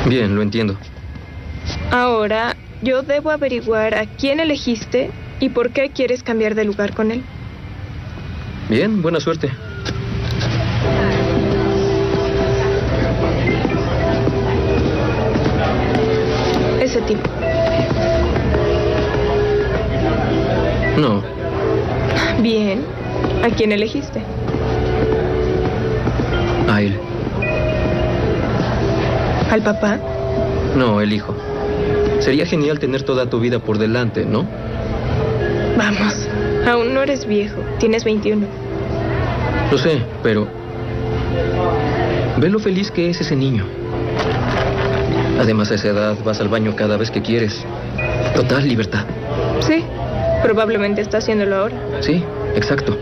Bien, 0.08 0.34
lo 0.34 0.42
entiendo. 0.42 0.76
Ahora, 1.90 2.56
yo 2.86 3.02
debo 3.02 3.32
averiguar 3.32 3.96
a 3.96 4.06
quién 4.06 4.38
elegiste 4.38 5.10
y 5.40 5.48
por 5.48 5.70
qué 5.70 5.90
quieres 5.90 6.22
cambiar 6.22 6.54
de 6.54 6.64
lugar 6.64 6.94
con 6.94 7.10
él. 7.10 7.24
Bien, 8.68 9.02
buena 9.02 9.18
suerte. 9.18 9.50
Ese 16.80 17.00
tipo. 17.02 17.28
No, 20.96 21.22
Bien. 22.40 22.84
¿A 23.42 23.50
quién 23.50 23.72
elegiste? 23.72 24.22
a 26.68 26.80
él. 26.80 26.96
¿Al 29.50 29.62
papá? 29.62 29.98
No, 30.76 31.00
el 31.00 31.12
hijo. 31.12 31.34
Sería 32.20 32.46
genial 32.46 32.78
tener 32.78 33.02
toda 33.02 33.28
tu 33.28 33.40
vida 33.40 33.58
por 33.58 33.78
delante, 33.78 34.24
¿no? 34.24 34.46
Vamos. 35.76 36.28
Aún 36.66 36.94
no 36.94 37.02
eres 37.02 37.26
viejo. 37.26 37.60
Tienes 37.78 38.04
21. 38.04 38.46
Lo 39.70 39.78
sé, 39.78 40.00
pero... 40.22 40.48
Ve 42.38 42.50
lo 42.50 42.58
feliz 42.58 42.90
que 42.90 43.10
es 43.10 43.20
ese 43.20 43.36
niño. 43.36 43.64
Además, 45.40 45.70
a 45.70 45.74
esa 45.74 45.88
edad 45.88 46.16
vas 46.24 46.40
al 46.40 46.48
baño 46.48 46.74
cada 46.74 46.96
vez 46.96 47.10
que 47.10 47.22
quieres. 47.22 47.64
Total 48.34 48.66
libertad. 48.66 49.04
Sí. 49.60 49.84
Probablemente 50.42 51.00
está 51.00 51.18
haciéndolo 51.18 51.56
ahora. 51.56 51.76
Sí, 52.00 52.22
exacto. 52.54 52.96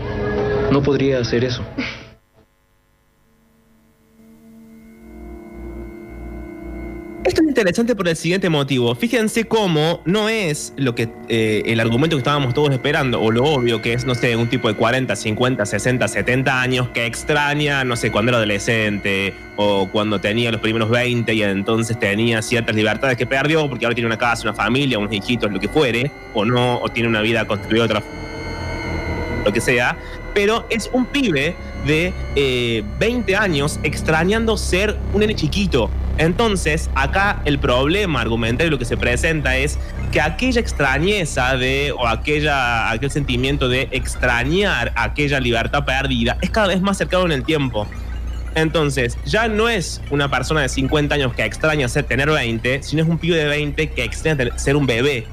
No 0.71 0.81
podría 0.81 1.19
hacer 1.19 1.43
eso. 1.43 1.61
Interesante 7.55 7.95
por 7.95 8.05
el 8.09 8.17
siguiente 8.17 8.49
motivo. 8.49 8.93
Fíjense 8.95 9.45
cómo 9.45 10.01
no 10.03 10.27
es 10.27 10.73
lo 10.75 10.93
que 10.93 11.07
eh, 11.29 11.63
el 11.67 11.79
argumento 11.79 12.17
que 12.17 12.19
estábamos 12.19 12.53
todos 12.53 12.69
esperando, 12.71 13.21
o 13.21 13.31
lo 13.31 13.45
obvio 13.45 13.81
que 13.81 13.93
es, 13.93 14.03
no 14.03 14.13
sé, 14.13 14.35
un 14.35 14.49
tipo 14.49 14.67
de 14.67 14.73
40, 14.73 15.15
50, 15.15 15.65
60, 15.65 16.05
70 16.05 16.61
años 16.61 16.89
que 16.89 17.05
extraña, 17.05 17.85
no 17.85 17.95
sé, 17.95 18.11
cuando 18.11 18.31
era 18.31 18.39
adolescente 18.39 19.33
o 19.55 19.87
cuando 19.89 20.19
tenía 20.19 20.51
los 20.51 20.59
primeros 20.59 20.89
20 20.89 21.33
y 21.33 21.43
entonces 21.43 21.97
tenía 21.97 22.41
ciertas 22.41 22.75
libertades 22.75 23.15
que 23.15 23.25
perdió 23.25 23.69
porque 23.69 23.85
ahora 23.85 23.95
tiene 23.95 24.07
una 24.07 24.17
casa, 24.17 24.43
una 24.43 24.53
familia, 24.53 24.99
unos 24.99 25.13
hijitos, 25.13 25.49
lo 25.49 25.59
que 25.61 25.69
fuere, 25.69 26.11
o 26.33 26.43
no, 26.43 26.79
o 26.79 26.89
tiene 26.89 27.07
una 27.07 27.21
vida 27.21 27.47
construida 27.47 27.85
otra 27.85 28.03
lo 29.45 29.53
que 29.53 29.61
sea, 29.61 29.95
pero 30.33 30.65
es 30.69 30.89
un 30.91 31.05
pibe 31.05 31.55
de 31.85 32.11
eh, 32.35 32.83
20 32.99 33.33
años 33.37 33.79
extrañando 33.83 34.57
ser 34.57 34.97
un 35.13 35.21
nene 35.21 35.35
chiquito. 35.35 35.89
Entonces, 36.17 36.89
acá 36.95 37.41
el 37.43 37.59
problema 37.59 38.21
argumentario 38.21 38.79
que 38.79 38.85
se 38.85 38.95
presenta 38.95 39.57
es 39.57 39.77
que 40.11 40.21
aquella 40.21 40.61
extrañeza 40.61 41.57
de, 41.57 41.91
o 41.91 42.07
aquella, 42.07 42.89
aquel 42.89 43.11
sentimiento 43.11 43.67
de 43.67 43.89
extrañar 43.91 44.93
aquella 44.95 45.39
libertad 45.39 45.83
perdida 45.83 46.37
es 46.41 46.49
cada 46.49 46.67
vez 46.67 46.81
más 46.81 46.97
cercano 46.97 47.25
en 47.25 47.33
el 47.33 47.43
tiempo. 47.43 47.85
Entonces, 48.55 49.17
ya 49.25 49.49
no 49.49 49.67
es 49.67 50.01
una 50.09 50.31
persona 50.31 50.61
de 50.61 50.69
50 50.69 51.15
años 51.15 51.33
que 51.33 51.43
extraña 51.43 51.89
ser, 51.89 52.05
tener 52.05 52.29
20, 52.29 52.83
sino 52.83 53.03
es 53.03 53.09
un 53.09 53.17
pibe 53.17 53.35
de 53.35 53.45
20 53.45 53.89
que 53.89 54.03
extraña 54.05 54.57
ser 54.57 54.77
un 54.77 54.85
bebé. 54.85 55.27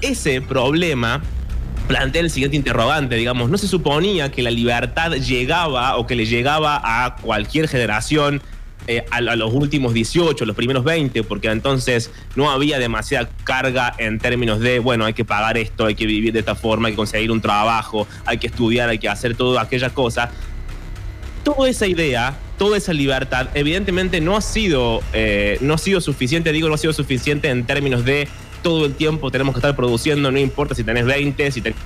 Ese 0.00 0.40
problema 0.40 1.22
plantea 1.86 2.22
el 2.22 2.30
siguiente 2.30 2.56
interrogante, 2.56 3.16
digamos, 3.16 3.50
no 3.50 3.58
se 3.58 3.68
suponía 3.68 4.30
que 4.30 4.42
la 4.42 4.50
libertad 4.50 5.12
llegaba 5.12 5.96
o 5.98 6.06
que 6.06 6.14
le 6.14 6.24
llegaba 6.24 6.80
a 6.82 7.16
cualquier 7.16 7.68
generación 7.68 8.40
eh, 8.86 9.04
a, 9.10 9.20
los 9.20 9.52
últimos 9.52 9.94
18, 9.94 10.44
los 10.44 10.56
primeros 10.56 10.84
20, 10.84 11.22
porque 11.24 11.48
entonces 11.48 12.10
no 12.36 12.50
había 12.50 12.78
demasiada 12.78 13.30
carga 13.44 13.94
en 13.98 14.18
términos 14.18 14.60
de, 14.60 14.78
bueno, 14.78 15.04
hay 15.04 15.14
que 15.14 15.24
pagar 15.24 15.56
esto, 15.56 15.86
hay 15.86 15.94
que 15.94 16.06
vivir 16.06 16.32
de 16.32 16.40
esta 16.40 16.54
forma, 16.54 16.88
hay 16.88 16.92
que 16.92 16.96
conseguir 16.96 17.30
un 17.30 17.40
trabajo, 17.40 18.06
hay 18.26 18.38
que 18.38 18.46
estudiar, 18.46 18.88
hay 18.88 18.98
que 18.98 19.08
hacer 19.08 19.36
toda 19.36 19.62
aquella 19.62 19.90
cosa. 19.90 20.30
Toda 21.44 21.68
esa 21.68 21.86
idea, 21.86 22.36
toda 22.58 22.76
esa 22.76 22.92
libertad, 22.92 23.48
evidentemente 23.54 24.20
no 24.20 24.36
ha 24.36 24.40
sido, 24.40 25.02
eh, 25.12 25.58
no 25.60 25.74
ha 25.74 25.78
sido 25.78 26.00
suficiente, 26.00 26.52
digo, 26.52 26.68
no 26.68 26.74
ha 26.74 26.78
sido 26.78 26.92
suficiente 26.92 27.48
en 27.48 27.64
términos 27.66 28.04
de 28.04 28.28
todo 28.64 28.86
el 28.86 28.94
tiempo 28.94 29.30
tenemos 29.30 29.54
que 29.54 29.58
estar 29.58 29.76
produciendo, 29.76 30.32
no 30.32 30.38
importa 30.38 30.74
si 30.74 30.82
tenés 30.82 31.04
20, 31.04 31.52
si 31.52 31.60
tenés 31.60 31.78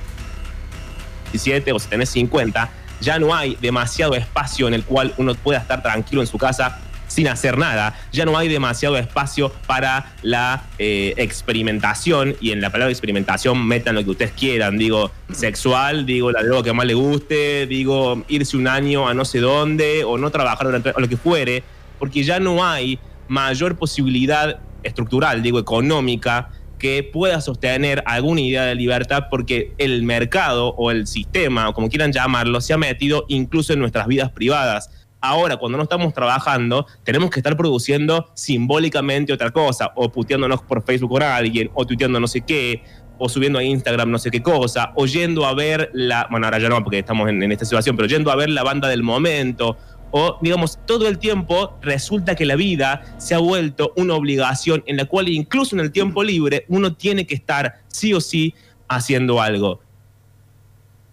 17 1.32 1.72
o 1.72 1.78
si 1.78 1.88
tenés 1.88 2.08
50, 2.10 2.70
ya 3.00 3.18
no 3.18 3.34
hay 3.34 3.56
demasiado 3.60 4.14
espacio 4.14 4.68
en 4.68 4.74
el 4.74 4.84
cual 4.84 5.12
uno 5.18 5.34
pueda 5.34 5.58
estar 5.58 5.82
tranquilo 5.82 6.22
en 6.22 6.28
su 6.28 6.38
casa 6.38 6.78
sin 7.08 7.26
hacer 7.28 7.58
nada. 7.58 7.98
Ya 8.12 8.24
no 8.24 8.38
hay 8.38 8.48
demasiado 8.48 8.96
espacio 8.96 9.52
para 9.66 10.14
la 10.22 10.64
eh, 10.78 11.14
experimentación 11.16 12.36
y 12.40 12.52
en 12.52 12.60
la 12.60 12.70
palabra 12.70 12.92
experimentación 12.92 13.66
metan 13.66 13.96
lo 13.96 14.04
que 14.04 14.10
ustedes 14.10 14.32
quieran. 14.32 14.78
Digo, 14.78 15.10
sexual, 15.32 16.06
digo 16.06 16.30
la 16.30 16.42
droga 16.42 16.62
que 16.62 16.72
más 16.72 16.86
le 16.86 16.94
guste, 16.94 17.66
digo 17.66 18.22
irse 18.28 18.56
un 18.56 18.68
año 18.68 19.08
a 19.08 19.14
no 19.14 19.24
sé 19.24 19.40
dónde 19.40 20.04
o 20.04 20.16
no 20.16 20.30
trabajar 20.30 20.66
durante 20.66 20.90
o 20.90 21.00
lo 21.00 21.08
que 21.08 21.16
fuere, 21.16 21.64
porque 21.98 22.22
ya 22.22 22.38
no 22.38 22.64
hay 22.64 22.98
mayor 23.26 23.76
posibilidad 23.76 24.60
estructural, 24.82 25.42
digo 25.42 25.58
económica, 25.58 26.50
que 26.78 27.02
pueda 27.02 27.40
sostener 27.40 28.02
alguna 28.06 28.40
idea 28.40 28.64
de 28.64 28.74
libertad 28.74 29.24
porque 29.30 29.72
el 29.78 30.02
mercado 30.04 30.74
o 30.76 30.90
el 30.90 31.06
sistema, 31.06 31.68
o 31.68 31.74
como 31.74 31.88
quieran 31.88 32.12
llamarlo, 32.12 32.60
se 32.60 32.72
ha 32.72 32.78
metido 32.78 33.24
incluso 33.28 33.72
en 33.72 33.80
nuestras 33.80 34.06
vidas 34.06 34.30
privadas. 34.30 34.90
Ahora, 35.20 35.56
cuando 35.56 35.76
no 35.78 35.84
estamos 35.84 36.14
trabajando, 36.14 36.86
tenemos 37.02 37.30
que 37.30 37.40
estar 37.40 37.56
produciendo 37.56 38.30
simbólicamente 38.34 39.32
otra 39.32 39.50
cosa, 39.50 39.92
o 39.96 40.10
puteándonos 40.12 40.62
por 40.62 40.84
Facebook 40.84 41.10
con 41.10 41.22
alguien, 41.22 41.70
o 41.74 41.84
tuiteando 41.84 42.20
no 42.20 42.28
sé 42.28 42.42
qué, 42.42 42.84
o 43.18 43.28
subiendo 43.28 43.58
a 43.58 43.64
Instagram 43.64 44.10
no 44.10 44.18
sé 44.18 44.30
qué 44.30 44.42
cosa, 44.42 44.92
o 44.94 45.06
yendo 45.06 45.44
a 45.44 45.54
ver 45.54 45.90
la, 45.92 46.28
bueno, 46.30 46.46
ahora 46.46 46.60
ya 46.60 46.68
no 46.68 46.82
porque 46.84 47.00
estamos 47.00 47.28
en, 47.28 47.42
en 47.42 47.50
esta 47.50 47.64
situación, 47.64 47.96
pero 47.96 48.08
yendo 48.08 48.30
a 48.30 48.36
ver 48.36 48.48
la 48.48 48.62
banda 48.62 48.88
del 48.88 49.02
momento, 49.02 49.76
o 50.10 50.38
digamos, 50.40 50.78
todo 50.86 51.08
el 51.08 51.18
tiempo 51.18 51.76
resulta 51.82 52.34
que 52.34 52.46
la 52.46 52.56
vida 52.56 53.02
se 53.18 53.34
ha 53.34 53.38
vuelto 53.38 53.92
una 53.96 54.14
obligación 54.14 54.82
en 54.86 54.96
la 54.96 55.04
cual 55.04 55.28
incluso 55.28 55.74
en 55.74 55.80
el 55.80 55.92
tiempo 55.92 56.22
libre 56.22 56.64
uno 56.68 56.94
tiene 56.94 57.26
que 57.26 57.34
estar 57.34 57.80
sí 57.88 58.14
o 58.14 58.20
sí 58.20 58.54
haciendo 58.88 59.42
algo. 59.42 59.80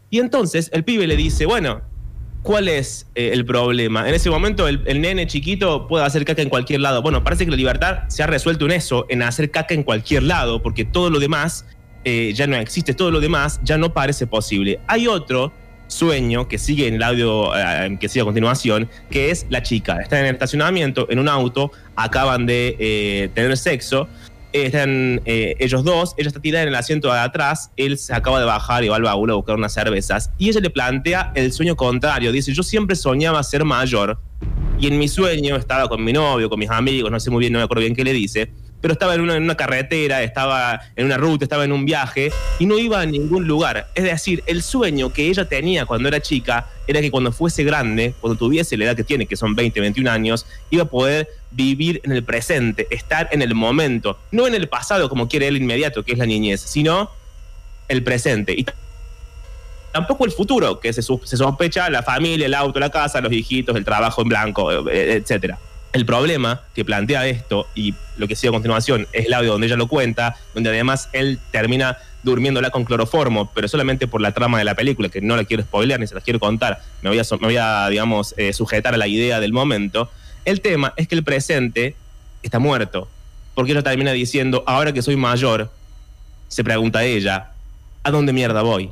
Y 0.10 0.20
entonces 0.20 0.70
el 0.72 0.84
pibe 0.84 1.08
le 1.08 1.18
dice, 1.18 1.46
bueno, 1.46 1.82
¿cuál 2.46 2.70
es 2.70 3.08
eh, 3.16 3.32
el 3.34 3.44
problema? 3.44 4.08
En 4.08 4.14
ese 4.14 4.30
momento 4.30 4.68
el, 4.68 5.02
nene 5.02 5.26
chiquito 5.26 5.88
puede 5.88 6.06
hacer 6.06 6.24
caca 6.24 6.44
en 6.44 6.50
cualquier 6.50 6.80
lado. 6.80 7.02
Bueno, 7.02 7.24
parece 7.24 7.44
que 7.44 7.52
la 7.52 7.58
libertad 7.58 8.04
se 8.08 8.24
ha 8.24 8.28
resuelto 8.28 8.66
en 8.66 8.72
eso, 8.72 9.06
en 9.10 9.24
hacer 9.24 9.52
caca 9.52 9.74
en 9.74 9.84
cualquier 9.84 10.24
lado, 10.24 10.62
porque 10.62 10.86
todo 10.86 11.10
lo 11.10 11.20
demás 11.20 11.66
eh, 12.06 12.32
ya 12.36 12.46
no 12.46 12.56
existe, 12.56 12.94
todo 12.94 13.10
lo 13.10 13.20
demás 13.20 13.60
ya 13.64 13.78
no 13.78 13.94
parece 13.94 14.28
posible. 14.28 14.80
Hay 14.88 15.08
otro 15.08 15.52
sueño 15.88 16.48
que 16.48 16.58
sigue 16.58 16.88
en 16.88 16.96
el 16.96 17.04
audio 17.04 17.56
eh, 17.56 17.98
que 18.00 18.08
sigue 18.08 18.22
a 18.22 18.26
continuación, 18.26 18.90
que 19.10 19.32
es 19.32 19.48
la 19.50 19.64
chica. 19.64 20.00
Está 20.00 20.20
en 20.20 20.28
el 20.28 20.34
estacionamiento, 20.34 21.08
en 21.10 21.20
un 21.20 21.28
auto, 21.28 21.72
acaban 21.96 22.46
de 22.46 22.76
eh, 22.80 23.30
tener 23.34 23.58
sexo. 23.58 24.08
Están 24.64 25.22
eh, 25.26 25.56
ellos 25.60 25.84
dos, 25.84 26.14
ella 26.18 26.30
está 26.30 26.40
tirada 26.40 26.64
en 26.64 26.70
el 26.70 26.76
asiento 26.76 27.12
de 27.12 27.20
atrás, 27.20 27.72
él 27.76 27.98
se 27.98 28.14
acaba 28.14 28.40
de 28.40 28.46
bajar 28.46 28.86
y 28.86 28.88
va 28.88 28.96
al 28.96 29.02
baúl 29.02 29.30
a 29.30 29.34
buscar 29.34 29.56
unas 29.58 29.74
cervezas. 29.74 30.32
Y 30.38 30.48
ella 30.48 30.62
le 30.62 30.70
plantea 30.70 31.34
el 31.36 31.52
sueño 31.52 31.76
contrario. 31.76 32.32
Dice: 32.32 32.54
Yo 32.54 32.64
siempre 32.64 32.96
soñaba 32.96 33.44
ser 33.44 33.66
mayor. 33.66 34.18
Y 34.80 34.88
en 34.88 34.98
mi 34.98 35.10
sueño 35.10 35.58
estaba 35.58 35.90
con 35.90 36.04
mi 36.04 36.14
novio, 36.14 36.50
con 36.50 36.60
mis 36.60 36.70
amigos, 36.70 37.12
no 37.12 37.20
sé 37.20 37.30
muy 37.32 37.42
bien, 37.42 37.54
no 37.54 37.60
me 37.60 37.66
acuerdo 37.66 37.82
bien 37.82 37.96
qué 37.96 38.04
le 38.04 38.14
dice, 38.14 38.50
pero 38.82 38.94
estaba 38.94 39.16
en 39.16 39.22
una, 39.22 39.36
en 39.36 39.44
una 39.44 39.56
carretera, 39.56 40.22
estaba 40.22 40.80
en 40.96 41.06
una 41.06 41.18
ruta, 41.18 41.44
estaba 41.44 41.64
en 41.66 41.72
un 41.72 41.86
viaje 41.86 42.32
y 42.60 42.66
no 42.66 42.78
iba 42.78 43.02
a 43.02 43.06
ningún 43.06 43.48
lugar. 43.48 43.88
Es 43.96 44.04
decir, 44.04 44.44
el 44.46 44.62
sueño 44.62 45.12
que 45.12 45.28
ella 45.28 45.50
tenía 45.50 45.86
cuando 45.86 46.08
era 46.08 46.22
chica 46.22 46.70
era 46.88 47.02
que 47.02 47.10
cuando 47.10 47.32
fuese 47.32 47.64
grande, 47.64 48.14
cuando 48.22 48.38
tuviese 48.38 48.78
la 48.78 48.86
edad 48.86 48.96
que 48.96 49.04
tiene, 49.04 49.26
que 49.26 49.36
son 49.36 49.56
20, 49.56 49.80
21 49.82 50.12
años, 50.12 50.46
iba 50.70 50.84
a 50.84 50.86
poder 50.88 51.30
vivir 51.56 52.02
en 52.04 52.12
el 52.12 52.24
presente, 52.24 52.88
estar 52.92 53.30
en 53.32 53.42
el 53.42 53.56
momento, 53.56 54.20
no 54.32 54.46
en 54.46 54.56
el 54.56 54.68
pasado 54.68 55.10
como 55.10 55.28
quiere 55.28 55.48
él 55.48 55.58
inmediato, 55.58 56.04
que 56.04 56.12
es 56.12 56.18
la 56.18 56.26
niñez, 56.26 56.62
sino 56.62 57.10
el 57.88 58.04
presente. 58.04 58.54
Y 58.54 58.66
tampoco 59.92 60.26
el 60.26 60.32
futuro, 60.32 60.80
que 60.80 60.92
se, 60.92 61.02
se 61.02 61.38
sospecha 61.38 61.90
la 61.90 62.04
familia, 62.04 62.46
el 62.46 62.54
auto, 62.54 62.80
la 62.80 62.90
casa, 62.90 63.22
los 63.22 63.32
hijitos, 63.32 63.76
el 63.76 63.86
trabajo 63.86 64.22
en 64.22 64.28
blanco, 64.28 64.90
eh, 64.90 65.14
etcétera. 65.14 65.58
El 65.94 66.06
problema 66.06 66.64
que 66.74 66.84
plantea 66.84 67.26
esto, 67.26 67.68
y 67.74 67.94
lo 68.18 68.28
que 68.28 68.36
sigue 68.36 68.50
a 68.50 68.52
continuación, 68.52 69.08
es 69.14 69.28
el 69.28 69.34
audio 69.34 69.54
donde 69.54 69.68
ella 69.68 69.78
lo 69.78 69.88
cuenta, 69.88 70.36
donde 70.54 70.70
además 70.70 71.08
él 71.14 71.40
termina 71.52 71.98
durmiéndola 72.24 72.72
con 72.72 72.84
cloroformo, 72.84 73.50
pero 73.54 73.70
solamente 73.70 74.06
por 74.08 74.20
la 74.20 74.34
trama 74.34 74.58
de 74.58 74.66
la 74.66 74.76
película, 74.76 75.08
que 75.08 75.22
no 75.22 75.38
la 75.38 75.46
quiero 75.46 75.64
spoilear 75.64 76.00
ni 76.02 76.08
se 76.08 76.16
las 76.16 76.24
quiero 76.24 76.42
contar, 76.42 76.82
me 77.02 77.10
voy 77.10 77.20
a, 77.20 77.24
me 77.40 77.48
voy 77.48 77.58
a 77.58 77.88
digamos, 77.88 78.34
eh, 78.36 78.52
sujetar 78.52 78.94
a 78.94 78.98
la 78.98 79.08
idea 79.08 79.40
del 79.40 79.54
momento. 79.54 80.10
El 80.46 80.62
tema 80.62 80.94
es 80.96 81.08
que 81.08 81.16
el 81.16 81.24
presente 81.24 81.96
está 82.44 82.60
muerto, 82.60 83.10
porque 83.56 83.72
ella 83.72 83.82
termina 83.82 84.12
diciendo, 84.12 84.64
ahora 84.68 84.94
que 84.94 85.02
soy 85.02 85.16
mayor, 85.16 85.72
se 86.48 86.64
pregunta 86.64 87.04
ella, 87.04 87.52
¿a 88.04 88.12
dónde 88.12 88.32
mierda 88.32 88.62
voy? 88.62 88.92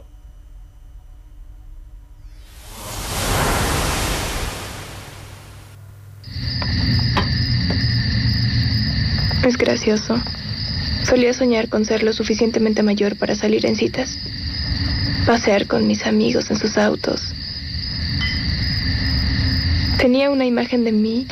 Es 9.46 9.56
gracioso. 9.58 10.20
Solía 11.04 11.34
soñar 11.34 11.70
con 11.70 11.86
ser 11.86 12.02
lo 12.02 12.14
suficientemente 12.14 12.82
mayor 12.82 13.16
para 13.16 13.36
salir 13.36 13.68
en 13.68 13.76
citas. 13.76 14.18
Pasear 15.28 15.68
con 15.68 15.86
mis 15.86 16.08
amigos 16.08 16.50
en 16.50 16.58
sus 16.58 16.80
autos. 16.80 17.22
Tenía 20.00 20.32
una 20.32 20.46
imagen 20.46 20.84
de 20.84 20.92
mí 20.92 21.28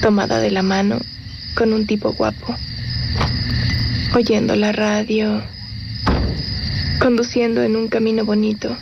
tomada 0.00 0.38
de 0.40 0.50
la 0.50 0.62
mano 0.62 0.98
con 1.54 1.72
un 1.72 1.86
tipo 1.86 2.12
guapo. 2.12 2.54
Oyendo 4.14 4.56
la 4.56 4.72
radio. 4.72 5.42
Conduciendo 7.00 7.62
en 7.62 7.76
un 7.76 7.88
camino 7.88 8.24
bonito. 8.24 8.76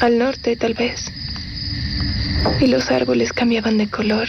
Al 0.00 0.18
norte, 0.18 0.56
tal 0.56 0.74
vez. 0.74 1.10
Y 2.60 2.66
los 2.66 2.90
árboles 2.90 3.32
cambiaban 3.32 3.78
de 3.78 3.88
color. 3.88 4.28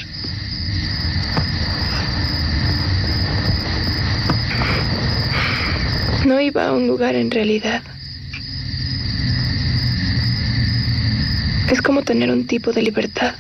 No 6.26 6.40
iba 6.40 6.68
a 6.68 6.72
un 6.72 6.88
lugar 6.88 7.16
en 7.16 7.30
realidad. 7.30 7.84
Es 11.70 11.82
como 11.82 12.04
tener 12.04 12.32
un 12.32 12.48
tipo 12.48 12.72
de 12.72 12.82
libertad. 12.82 13.36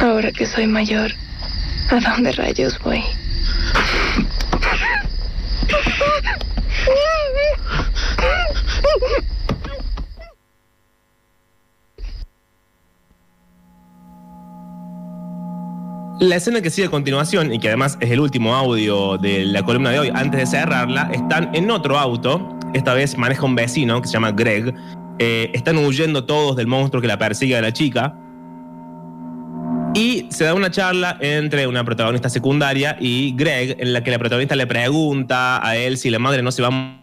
Ahora 0.00 0.30
que 0.30 0.46
soy 0.46 0.66
mayor, 0.66 1.10
¿a 1.90 1.98
dónde 2.00 2.32
rayos 2.32 2.78
voy? 2.80 3.02
La 16.20 16.36
escena 16.36 16.60
que 16.60 16.70
sigue 16.70 16.88
a 16.88 16.90
continuación, 16.90 17.52
y 17.52 17.58
que 17.58 17.68
además 17.68 17.96
es 18.00 18.10
el 18.10 18.20
último 18.20 18.54
audio 18.54 19.18
de 19.18 19.44
la 19.44 19.62
columna 19.62 19.90
de 19.90 20.00
hoy, 20.00 20.10
antes 20.14 20.40
de 20.40 20.46
cerrarla, 20.46 21.10
están 21.12 21.54
en 21.54 21.70
otro 21.70 21.98
auto. 21.98 22.56
Esta 22.74 22.94
vez 22.94 23.16
maneja 23.16 23.44
un 23.44 23.54
vecino 23.54 24.00
que 24.00 24.08
se 24.08 24.14
llama 24.14 24.32
Greg. 24.32 24.74
Eh, 25.18 25.50
están 25.54 25.78
huyendo 25.78 26.24
todos 26.24 26.56
del 26.56 26.66
monstruo 26.66 27.00
que 27.00 27.08
la 27.08 27.18
persigue 27.18 27.56
a 27.56 27.60
la 27.60 27.72
chica. 27.72 28.16
Y 29.98 30.28
se 30.30 30.44
da 30.44 30.54
una 30.54 30.70
charla 30.70 31.18
entre 31.20 31.66
una 31.66 31.82
protagonista 31.82 32.28
secundaria 32.28 32.96
y 33.00 33.34
Greg, 33.34 33.78
en 33.80 33.92
la 33.92 34.04
que 34.04 34.12
la 34.12 34.20
protagonista 34.20 34.54
le 34.54 34.68
pregunta 34.68 35.66
a 35.66 35.76
él 35.76 35.98
si 35.98 36.08
la 36.08 36.20
madre 36.20 36.40
no 36.40 36.52
se 36.52 36.62
va 36.62 36.68
a 36.68 37.02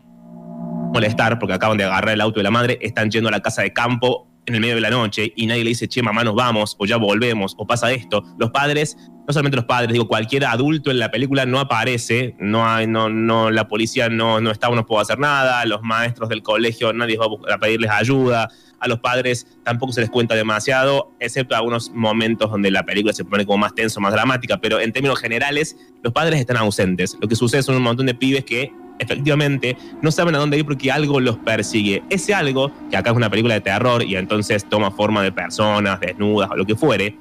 molestar 0.93 1.37
porque 1.37 1.55
acaban 1.55 1.77
de 1.77 1.83
agarrar 1.83 2.13
el 2.13 2.21
auto 2.21 2.39
de 2.39 2.45
la 2.45 2.51
madre, 2.51 2.79
están 2.81 3.11
yendo 3.11 3.27
a 3.27 3.33
la 3.33 3.41
casa 3.41 3.63
de 3.63 3.73
campo 3.73 4.29
en 4.45 4.55
el 4.55 4.61
medio 4.61 4.75
de 4.75 4.81
la 4.81 4.91
noche 4.91 5.33
y 5.35 5.45
nadie 5.45 5.65
le 5.65 5.71
dice, 5.71 5.89
che, 5.89 6.01
mamá, 6.01 6.23
nos 6.23 6.35
vamos, 6.35 6.77
o 6.79 6.85
ya 6.85 6.95
volvemos, 6.95 7.53
o 7.57 7.67
pasa 7.67 7.91
esto. 7.91 8.23
Los 8.39 8.51
padres, 8.51 8.95
no 9.27 9.33
solamente 9.33 9.57
los 9.57 9.65
padres, 9.65 9.91
digo, 9.91 10.07
cualquier 10.07 10.45
adulto 10.45 10.89
en 10.89 10.99
la 10.99 11.11
película 11.11 11.45
no 11.45 11.59
aparece, 11.59 12.37
no 12.39 12.65
hay, 12.65 12.87
no, 12.87 13.09
no, 13.09 13.51
la 13.51 13.67
policía 13.67 14.07
no, 14.07 14.39
no 14.39 14.51
está, 14.51 14.69
no 14.69 14.85
puede 14.85 15.01
hacer 15.01 15.19
nada, 15.19 15.65
los 15.65 15.81
maestros 15.81 16.29
del 16.29 16.41
colegio, 16.41 16.93
nadie 16.93 17.17
va 17.17 17.25
a 17.25 17.55
a 17.55 17.57
pedirles 17.57 17.91
ayuda, 17.91 18.47
a 18.79 18.87
los 18.87 18.99
padres 18.99 19.47
tampoco 19.63 19.93
se 19.93 20.01
les 20.01 20.09
cuenta 20.09 20.35
demasiado, 20.35 21.11
excepto 21.19 21.55
algunos 21.55 21.91
momentos 21.91 22.51
donde 22.51 22.71
la 22.71 22.83
película 22.83 23.13
se 23.13 23.25
pone 23.25 23.45
como 23.45 23.59
más 23.59 23.75
tenso, 23.75 23.99
más 23.99 24.13
dramática, 24.13 24.57
pero 24.57 24.79
en 24.79 24.91
términos 24.91 25.19
generales, 25.19 25.77
los 26.03 26.13
padres 26.13 26.39
están 26.39 26.57
ausentes. 26.57 27.17
Lo 27.21 27.27
que 27.27 27.35
sucede 27.35 27.63
son 27.63 27.75
un 27.75 27.83
montón 27.83 28.05
de 28.05 28.13
pibes 28.13 28.45
que 28.45 28.71
efectivamente 28.99 29.77
no 30.01 30.11
saben 30.11 30.35
a 30.35 30.37
dónde 30.37 30.57
ir 30.57 30.65
porque 30.65 30.91
algo 30.91 31.19
los 31.19 31.37
persigue. 31.37 32.03
Ese 32.09 32.33
algo, 32.33 32.71
que 32.89 32.97
acá 32.97 33.11
es 33.11 33.15
una 33.15 33.29
película 33.29 33.53
de 33.55 33.61
terror 33.61 34.03
y 34.03 34.15
entonces 34.15 34.67
toma 34.69 34.91
forma 34.91 35.23
de 35.23 35.31
personas 35.31 35.99
desnudas 35.99 36.49
o 36.51 36.55
lo 36.55 36.65
que 36.65 36.75
fuere, 36.75 37.17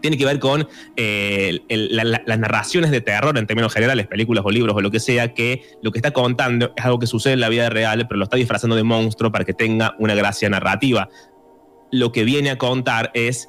tiene 0.00 0.16
que 0.16 0.24
ver 0.24 0.38
con 0.38 0.68
eh, 0.96 1.60
las 1.68 2.38
narraciones 2.38 2.90
de 2.90 3.00
terror 3.00 3.36
en 3.38 3.46
términos 3.46 3.72
generales, 3.72 4.06
películas 4.06 4.44
o 4.46 4.50
libros 4.50 4.76
o 4.76 4.80
lo 4.80 4.90
que 4.90 5.00
sea, 5.00 5.34
que 5.34 5.62
lo 5.82 5.92
que 5.92 5.98
está 5.98 6.12
contando 6.12 6.72
es 6.76 6.84
algo 6.84 6.98
que 6.98 7.06
sucede 7.06 7.34
en 7.34 7.40
la 7.40 7.48
vida 7.48 7.70
real, 7.70 8.06
pero 8.08 8.18
lo 8.18 8.24
está 8.24 8.36
disfrazando 8.36 8.76
de 8.76 8.82
monstruo 8.82 9.30
para 9.32 9.44
que 9.44 9.54
tenga 9.54 9.94
una 9.98 10.14
gracia 10.14 10.48
narrativa. 10.48 11.08
Lo 11.92 12.12
que 12.12 12.24
viene 12.24 12.50
a 12.50 12.58
contar 12.58 13.10
es 13.14 13.48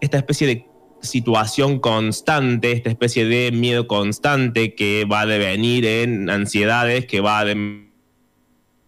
esta 0.00 0.16
especie 0.18 0.46
de 0.46 0.66
situación 1.00 1.78
constante, 1.78 2.72
esta 2.72 2.90
especie 2.90 3.26
de 3.26 3.52
miedo 3.52 3.86
constante 3.86 4.74
que 4.74 5.04
va 5.04 5.20
a 5.20 5.26
devenir 5.26 5.84
en 5.86 6.28
ansiedades, 6.30 7.06
que 7.06 7.20
va 7.20 7.40
a 7.40 7.44
de- 7.44 7.85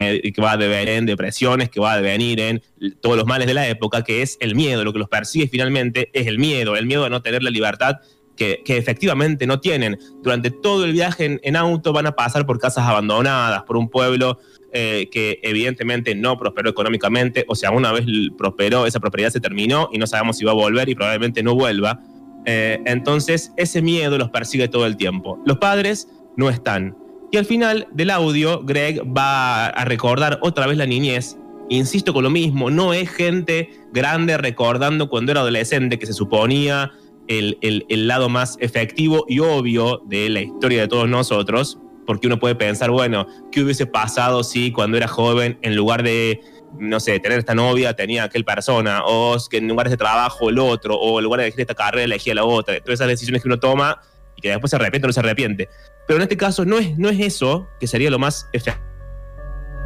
eh, 0.01 0.33
que 0.33 0.41
va 0.41 0.53
a 0.53 0.57
devenir 0.57 0.91
en 0.91 1.07
depresiones, 1.07 1.69
que 1.69 1.81
va 1.81 1.95
a 1.95 2.01
devenir 2.01 2.41
en 2.41 2.63
todos 3.01 3.17
los 3.17 3.27
males 3.27 3.47
de 3.47 3.55
la 3.55 3.69
época, 3.69 4.05
que 4.05 4.23
es 4.23 4.37
el 4.41 4.55
miedo. 4.55 4.85
Lo 4.85 4.93
que 4.93 4.99
los 4.99 5.09
persigue 5.09 5.49
finalmente 5.49 6.11
es 6.13 6.27
el 6.27 6.39
miedo, 6.39 6.77
el 6.77 6.87
miedo 6.87 7.05
a 7.05 7.11
no 7.11 7.23
tener 7.23 7.43
la 7.43 7.51
libertad 7.51 7.97
que, 8.39 8.63
efectivamente 8.67 9.47
no 9.47 9.61
tienen. 9.61 9.99
Durante 10.23 10.51
todo 10.51 10.85
el 10.85 10.93
viaje 10.93 11.41
en, 11.43 11.57
auto 11.57 11.93
van 11.93 12.07
a 12.07 12.13
pasar 12.13 12.47
por 12.47 12.59
casas 12.59 12.85
abandonadas, 12.87 13.65
por 13.65 13.77
un 13.77 13.91
pueblo 13.91 14.39
eh, 14.73 15.09
que 15.11 15.41
evidentemente 15.43 16.15
no 16.15 16.39
prosperó 16.39 16.71
económicamente, 16.71 17.45
o 17.49 17.55
sea, 17.55 17.71
una 17.71 17.93
vez 17.93 18.07
prosperó, 18.37 18.87
esa 18.87 19.01
prosperidad 19.01 19.31
se 19.31 19.41
terminó 19.41 19.91
y 19.93 19.99
no 19.99 20.07
sabemos 20.07 20.39
si 20.39 20.45
va 20.45 20.53
a 20.53 20.55
volver 20.55 20.89
y 20.89 20.95
probablemente 20.95 21.43
no 21.43 21.55
vuelva. 21.55 22.01
Eh, 22.47 22.81
entonces, 22.87 23.53
ese 23.57 23.83
miedo 23.83 24.17
los 24.17 24.31
persigue 24.31 24.69
todo 24.69 24.87
el 24.87 24.97
tiempo. 24.97 25.43
Los 25.45 25.59
padres 25.59 26.09
no 26.37 26.49
están. 26.49 26.97
Y 27.31 27.37
al 27.37 27.45
final 27.45 27.87
del 27.93 28.11
audio, 28.11 28.63
Greg 28.65 29.03
va 29.05 29.67
a 29.67 29.85
recordar 29.85 30.39
otra 30.43 30.67
vez 30.67 30.79
la 30.79 30.87
niñez. 30.87 31.37
Insisto 31.69 32.15
con 32.15 32.25
lo 32.25 32.31
mismo, 32.31 32.71
no 32.71 32.95
es 32.95 33.11
gente 33.11 33.71
grande 33.93 34.39
recordando 34.39 35.11
cuando 35.11 35.33
era 35.33 35.43
adolescente, 35.43 35.99
que 35.99 36.07
se 36.07 36.15
suponía 36.15 36.93
el, 37.27 37.59
el- 37.61 38.09
lado 38.09 38.31
más 38.31 38.57
efectivo 38.61 39.27
y 39.29 39.41
obvio 39.41 40.01
de 40.07 40.31
la 40.31 40.41
historia 40.41 40.81
de 40.81 40.89
todos 40.89 41.07
nosotros, 41.11 41.79
porque 42.07 42.27
uno 42.27 42.39
puede 42.39 42.55
pensar, 42.55 42.91
bueno, 42.91 43.27
¿qué 43.53 43.63
hubiese 43.63 43.85
pasado 43.85 44.43
si 44.43 44.73
cuando 44.73 44.97
era 44.97 45.09
joven, 45.09 45.59
en 45.61 45.77
lugar 45.77 46.03
de, 46.03 46.41
no 46.79 47.01
sé, 47.01 47.21
tener 47.21 47.39
esta 47.39 47.55
novia, 47.55 47.95
tenía 47.95 48.25
aquel 48.25 48.47
persona, 48.47 49.03
o 49.05 49.37
que 49.51 49.59
en 49.59 49.69
lugares 49.69 49.91
de 49.91 49.99
trabajo 49.99 50.49
el 50.49 50.59
otro, 50.59 50.97
o 50.97 51.19
en 51.19 51.25
lugar 51.25 51.41
de 51.41 51.49
elegir 51.49 51.61
esta 51.61 51.75
carrera, 51.75 52.05
elegía 52.05 52.35
la 52.35 52.45
otra? 52.45 52.81
Todas 52.81 52.95
esas 53.01 53.09
decisiones 53.09 53.43
que 53.43 53.49
uno 53.49 53.59
toma 53.59 54.01
y 54.39 54.41
que 54.41 54.51
después 54.51 54.71
se 54.71 54.77
arrepiente 54.77 55.07
o 55.07 55.09
no 55.09 55.13
se 55.13 55.21
arrepiente. 55.21 55.69
Pero 56.07 56.19
en 56.19 56.23
este 56.23 56.37
caso 56.37 56.65
no 56.65 56.79
es, 56.79 56.97
no 56.97 57.09
es 57.09 57.19
eso, 57.19 57.69
que 57.81 57.89
sería 57.89 58.09
lo 58.09 58.21
más 58.21 58.49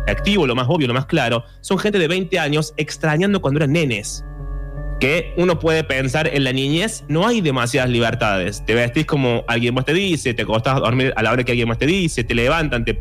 efectivo, 0.06 0.46
lo 0.46 0.54
más 0.54 0.66
obvio, 0.68 0.86
lo 0.86 0.94
más 0.94 1.06
claro. 1.06 1.44
Son 1.62 1.78
gente 1.78 1.98
de 1.98 2.06
20 2.06 2.38
años 2.38 2.74
extrañando 2.76 3.40
cuando 3.40 3.58
eran 3.58 3.72
nenes. 3.72 4.24
Que 5.00 5.32
uno 5.38 5.58
puede 5.58 5.84
pensar 5.84 6.28
en 6.28 6.44
la 6.44 6.52
niñez, 6.52 7.02
no 7.08 7.26
hay 7.26 7.40
demasiadas 7.40 7.88
libertades. 7.88 8.62
Te 8.66 8.74
vestís 8.74 9.06
como 9.06 9.42
alguien 9.48 9.74
más 9.74 9.86
te 9.86 9.94
dice, 9.94 10.34
te 10.34 10.42
acostás 10.42 10.76
a 10.76 10.80
dormir 10.80 11.14
a 11.16 11.22
la 11.22 11.32
hora 11.32 11.42
que 11.44 11.52
alguien 11.52 11.68
más 11.68 11.78
te 11.78 11.86
dice, 11.86 12.22
te 12.22 12.34
levantan, 12.34 12.84
te, 12.84 13.00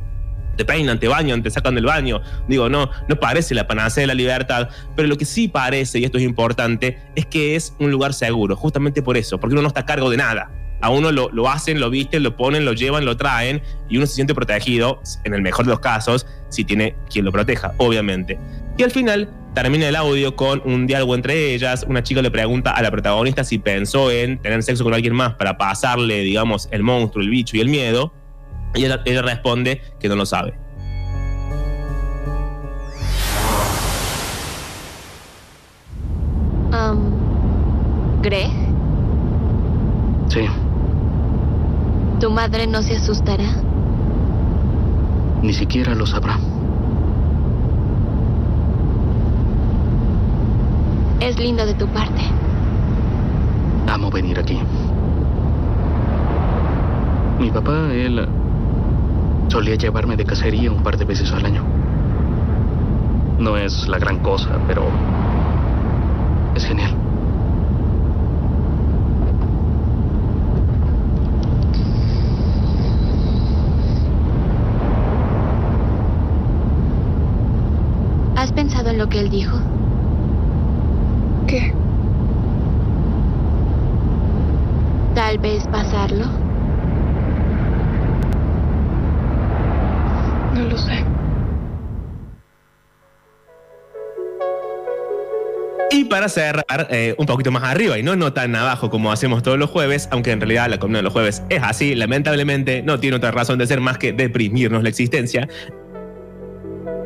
te 0.56 0.64
peinan, 0.64 1.00
te 1.02 1.10
bañan, 1.10 1.44
te 1.44 1.52
sacan 1.52 1.76
del 1.76 1.86
baño. 1.86 2.22
Digo, 2.48 2.70
no, 2.70 2.90
no 3.10 3.20
parece 3.20 3.54
la 3.54 3.68
panacea 3.68 4.02
de 4.02 4.08
la 4.08 4.14
libertad, 4.14 4.70
pero 4.96 5.10
lo 5.10 5.18
que 5.18 5.26
sí 5.26 5.50
parece, 5.50 6.00
y 6.00 6.06
esto 6.06 6.18
es 6.18 6.24
importante, 6.24 6.98
es 7.16 7.26
que 7.26 7.58
es 7.58 7.76
un 7.78 7.92
lugar 7.92 8.14
seguro, 8.14 8.56
justamente 8.56 9.04
por 9.04 9.18
eso, 9.18 9.38
porque 9.38 9.54
uno 9.54 9.62
no 9.62 9.68
está 9.68 9.82
a 9.82 9.86
cargo 9.86 10.10
de 10.10 10.18
nada. 10.18 10.50
A 10.82 10.90
uno 10.90 11.12
lo, 11.12 11.30
lo 11.32 11.50
hacen, 11.50 11.80
lo 11.80 11.90
visten, 11.90 12.24
lo 12.24 12.36
ponen, 12.36 12.66
lo 12.66 12.74
llevan, 12.74 13.06
lo 13.06 13.16
traen, 13.16 13.62
y 13.90 13.98
uno 13.98 14.06
se 14.06 14.16
siente 14.16 14.34
protegido, 14.34 15.02
en 15.24 15.34
el 15.34 15.42
mejor 15.42 15.66
de 15.66 15.72
los 15.72 15.80
casos, 15.80 16.26
si 16.50 16.64
tiene 16.64 16.96
quien 17.10 17.26
lo 17.26 17.32
proteja, 17.32 17.74
obviamente. 17.78 18.40
Y 18.78 18.84
al 18.84 18.92
final 18.92 19.30
termina 19.54 19.88
el 19.88 19.96
audio 19.96 20.36
con 20.36 20.62
un 20.66 20.88
diálogo 20.88 21.16
entre 21.16 21.54
ellas. 21.54 21.86
Una 21.88 22.04
chica 22.04 22.22
le 22.22 22.32
pregunta 22.32 22.72
a 22.72 22.82
la 22.82 22.92
protagonista 22.92 23.44
si 23.44 23.60
pensó 23.60 24.12
en 24.12 24.40
tener 24.40 24.64
sexo 24.64 24.84
con 24.84 24.94
alguien 24.94 25.14
más 25.14 25.36
para 25.36 25.58
pasarle, 25.58 26.22
digamos, 26.22 26.68
el 26.72 26.84
monstruo, 26.84 27.24
el 27.24 27.30
bicho 27.30 27.58
y 27.58 27.60
el 27.60 27.70
miedo. 27.70 28.14
Y 28.74 28.86
ella, 28.86 29.22
responde 29.22 29.82
que 30.00 30.08
no 30.08 30.16
lo 30.16 30.26
sabe. 30.26 30.54
Um, 36.72 38.22
Greg, 38.22 38.50
Sí, 40.30 40.48
tu 42.22 42.30
madre 42.30 42.68
no 42.68 42.84
se 42.84 42.96
asustará. 42.98 43.44
ni 45.42 45.54
siquiera 45.54 45.96
lo 45.96 46.06
sabrá. 46.06 46.38
Es 51.20 51.40
lindo 51.40 51.66
de 51.66 51.74
tu 51.74 51.88
parte. 51.88 52.22
Amo 53.92 54.12
venir 54.12 54.38
aquí. 54.38 54.60
Mi 57.40 57.50
papá, 57.50 57.92
él 57.92 58.28
solía 59.48 59.74
llevarme 59.74 60.16
de 60.16 60.24
cacería 60.24 60.72
un 60.72 60.84
par 60.84 60.98
de 60.98 61.06
veces 61.06 61.34
al 61.34 61.44
año. 61.44 61.64
No 63.40 63.58
es 63.58 63.88
la 63.88 63.98
gran 63.98 64.20
cosa, 64.20 64.60
pero 64.68 64.84
es 66.54 66.66
genial. 66.66 67.11
Pensado 78.72 78.90
en 78.92 78.98
lo 79.00 79.10
que 79.10 79.20
él 79.20 79.30
dijo? 79.30 79.60
¿Qué? 81.46 81.74
Tal 85.14 85.38
vez 85.40 85.68
pasarlo. 85.68 86.26
No 90.54 90.62
lo 90.64 90.78
sé. 90.78 91.04
Y 95.94 96.06
para 96.06 96.30
cerrar 96.30 96.88
eh, 96.90 97.16
un 97.18 97.26
poquito 97.26 97.52
más 97.52 97.64
arriba 97.64 98.00
y 98.00 98.04
no, 98.04 98.16
no 98.16 98.32
tan 98.32 98.56
abajo 98.56 98.90
como 98.90 99.12
hacemos 99.12 99.44
todos 99.44 99.60
los 99.60 99.70
jueves, 99.70 100.08
aunque 100.12 100.32
en 100.32 100.40
realidad 100.40 100.70
la 100.70 100.78
columna 100.78 101.00
de 101.00 101.04
los 101.04 101.12
jueves 101.12 101.44
es 101.50 101.62
así, 101.62 101.94
lamentablemente 101.96 102.82
no 102.84 103.02
tiene 103.02 103.18
otra 103.18 103.32
razón 103.32 103.60
de 103.60 103.68
ser 103.68 103.82
más 103.82 103.98
que 103.98 104.14
deprimirnos 104.14 104.82
la 104.82 104.90
existencia. 104.90 105.50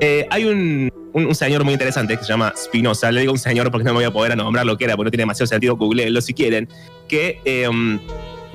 Eh, 0.02 0.28
hay 0.30 0.46
un, 0.46 0.92
un- 1.16 1.26
un 1.28 1.36
señor 1.36 1.64
muy 1.64 1.74
interesante 1.74 2.18
que 2.18 2.24
se 2.24 2.30
llama 2.30 2.54
Spinoza, 2.58 3.12
le 3.12 3.22
digo 3.22 3.32
un 3.34 3.40
señor 3.40 3.72
porque 3.72 3.86
no 3.86 3.92
me 3.92 3.98
voy 4.00 4.04
a 4.06 4.12
poder 4.12 4.36
nombrar 4.38 4.66
lo 4.66 4.78
que 4.78 4.84
era, 4.86 4.96
porque 4.96 5.08
no 5.08 5.12
tiene 5.12 5.22
demasiado 5.24 5.48
sentido, 5.48 5.76
googleenlo 5.78 6.20
si 6.22 6.34
quieren, 6.34 6.68
que 7.08 7.40
eh, 7.46 7.68
um, 7.70 8.00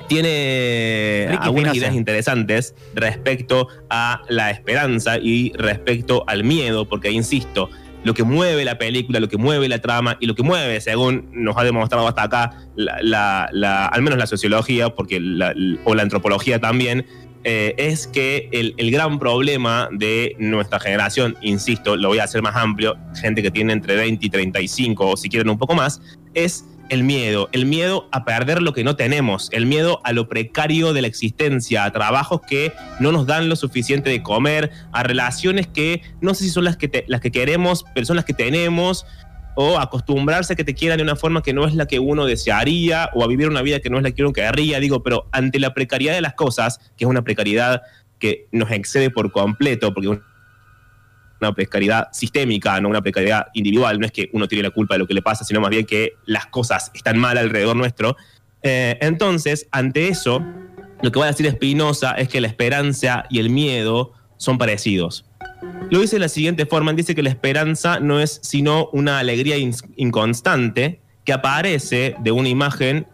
tiene 0.07 1.25
Ricky 1.29 1.43
algunas 1.43 1.69
Spinoza. 1.71 1.77
ideas 1.77 1.95
interesantes 1.95 2.75
respecto 2.93 3.67
a 3.89 4.21
la 4.29 4.51
esperanza 4.51 5.17
y 5.17 5.51
respecto 5.55 6.23
al 6.27 6.43
miedo, 6.43 6.87
porque 6.87 7.09
insisto, 7.11 7.69
lo 8.03 8.13
que 8.13 8.23
mueve 8.23 8.65
la 8.65 8.77
película, 8.77 9.19
lo 9.19 9.29
que 9.29 9.37
mueve 9.37 9.69
la 9.69 9.79
trama 9.79 10.17
y 10.19 10.25
lo 10.25 10.35
que 10.35 10.43
mueve, 10.43 10.81
según 10.81 11.29
nos 11.31 11.55
ha 11.57 11.63
demostrado 11.63 12.07
hasta 12.07 12.23
acá, 12.23 12.51
la, 12.75 12.97
la- 13.01 13.49
la- 13.51 13.85
al 13.87 14.01
menos 14.01 14.17
la 14.19 14.27
sociología, 14.27 14.89
porque 14.89 15.17
o 15.85 15.95
la 15.95 16.01
antropología 16.03 16.59
también, 16.59 17.05
eh, 17.43 17.73
es 17.77 18.07
que 18.07 18.49
el, 18.51 18.75
el 18.77 18.91
gran 18.91 19.19
problema 19.19 19.89
de 19.91 20.35
nuestra 20.39 20.79
generación, 20.79 21.37
insisto, 21.41 21.95
lo 21.95 22.09
voy 22.09 22.19
a 22.19 22.25
hacer 22.25 22.41
más 22.41 22.55
amplio, 22.55 22.97
gente 23.15 23.41
que 23.41 23.51
tiene 23.51 23.73
entre 23.73 23.95
20 23.95 24.25
y 24.25 24.29
35 24.29 25.09
o 25.09 25.17
si 25.17 25.29
quieren 25.29 25.49
un 25.49 25.57
poco 25.57 25.73
más, 25.73 26.01
es 26.33 26.65
el 26.91 27.05
miedo, 27.05 27.47
el 27.53 27.65
miedo 27.65 28.09
a 28.11 28.25
perder 28.25 28.61
lo 28.61 28.73
que 28.73 28.83
no 28.83 28.97
tenemos, 28.97 29.47
el 29.53 29.65
miedo 29.65 30.01
a 30.03 30.11
lo 30.11 30.27
precario 30.27 30.91
de 30.91 31.01
la 31.01 31.07
existencia, 31.07 31.85
a 31.85 31.91
trabajos 31.91 32.41
que 32.41 32.73
no 32.99 33.13
nos 33.13 33.25
dan 33.25 33.47
lo 33.47 33.55
suficiente 33.55 34.09
de 34.09 34.21
comer, 34.21 34.71
a 34.91 35.01
relaciones 35.01 35.67
que 35.67 36.01
no 36.19 36.33
sé 36.33 36.43
si 36.43 36.49
son 36.49 36.65
las 36.65 36.75
que, 36.75 37.05
las 37.07 37.21
que 37.21 37.31
queremos, 37.31 37.85
pero 37.95 38.05
son 38.05 38.17
las 38.17 38.25
que 38.25 38.33
tenemos, 38.33 39.05
o 39.55 39.79
acostumbrarse 39.79 40.53
a 40.53 40.55
que 40.55 40.63
te 40.63 40.73
quieran 40.73 40.97
de 40.97 41.03
una 41.03 41.15
forma 41.15 41.41
que 41.41 41.53
no 41.53 41.65
es 41.65 41.75
la 41.75 41.85
que 41.85 41.99
uno 41.99 42.25
desearía, 42.25 43.09
o 43.13 43.23
a 43.23 43.27
vivir 43.27 43.47
una 43.49 43.61
vida 43.61 43.79
que 43.79 43.89
no 43.89 43.97
es 43.97 44.03
la 44.03 44.11
que 44.11 44.23
uno 44.23 44.33
querría, 44.33 44.79
digo, 44.79 45.03
pero 45.03 45.27
ante 45.31 45.59
la 45.59 45.73
precariedad 45.73 46.13
de 46.13 46.21
las 46.21 46.33
cosas, 46.33 46.79
que 46.97 47.05
es 47.05 47.09
una 47.09 47.23
precariedad 47.23 47.81
que 48.19 48.47
nos 48.51 48.71
excede 48.71 49.09
por 49.09 49.31
completo, 49.31 49.93
porque 49.93 50.19
una 51.41 51.53
precariedad 51.53 52.09
sistémica, 52.11 52.79
no 52.79 52.89
una 52.89 53.01
precariedad 53.01 53.47
individual. 53.53 53.99
No 53.99 54.05
es 54.05 54.11
que 54.11 54.29
uno 54.31 54.47
tiene 54.47 54.63
la 54.63 54.69
culpa 54.69 54.95
de 54.95 54.99
lo 54.99 55.07
que 55.07 55.13
le 55.13 55.21
pasa, 55.21 55.43
sino 55.43 55.59
más 55.59 55.71
bien 55.71 55.85
que 55.85 56.13
las 56.25 56.45
cosas 56.45 56.91
están 56.93 57.17
mal 57.17 57.37
alrededor 57.37 57.75
nuestro. 57.75 58.15
Eh, 58.61 58.97
entonces, 59.01 59.67
ante 59.71 60.07
eso, 60.07 60.45
lo 61.01 61.11
que 61.11 61.19
va 61.19 61.25
a 61.25 61.29
decir 61.29 61.49
Spinoza 61.49 62.11
es 62.11 62.29
que 62.29 62.39
la 62.41 62.47
esperanza 62.47 63.25
y 63.29 63.39
el 63.39 63.49
miedo 63.49 64.13
son 64.37 64.57
parecidos. 64.57 65.25
Lo 65.91 65.99
dice 65.99 66.15
de 66.15 66.21
la 66.21 66.29
siguiente 66.29 66.65
forma, 66.65 66.93
dice 66.93 67.15
que 67.15 67.21
la 67.21 67.27
esperanza 67.27 67.99
no 67.99 68.21
es 68.21 68.39
sino 68.41 68.87
una 68.93 69.19
alegría 69.19 69.57
inconstante 69.97 71.01
que 71.25 71.33
aparece 71.33 72.15
de 72.19 72.31
una 72.31 72.47
imagen 72.47 73.07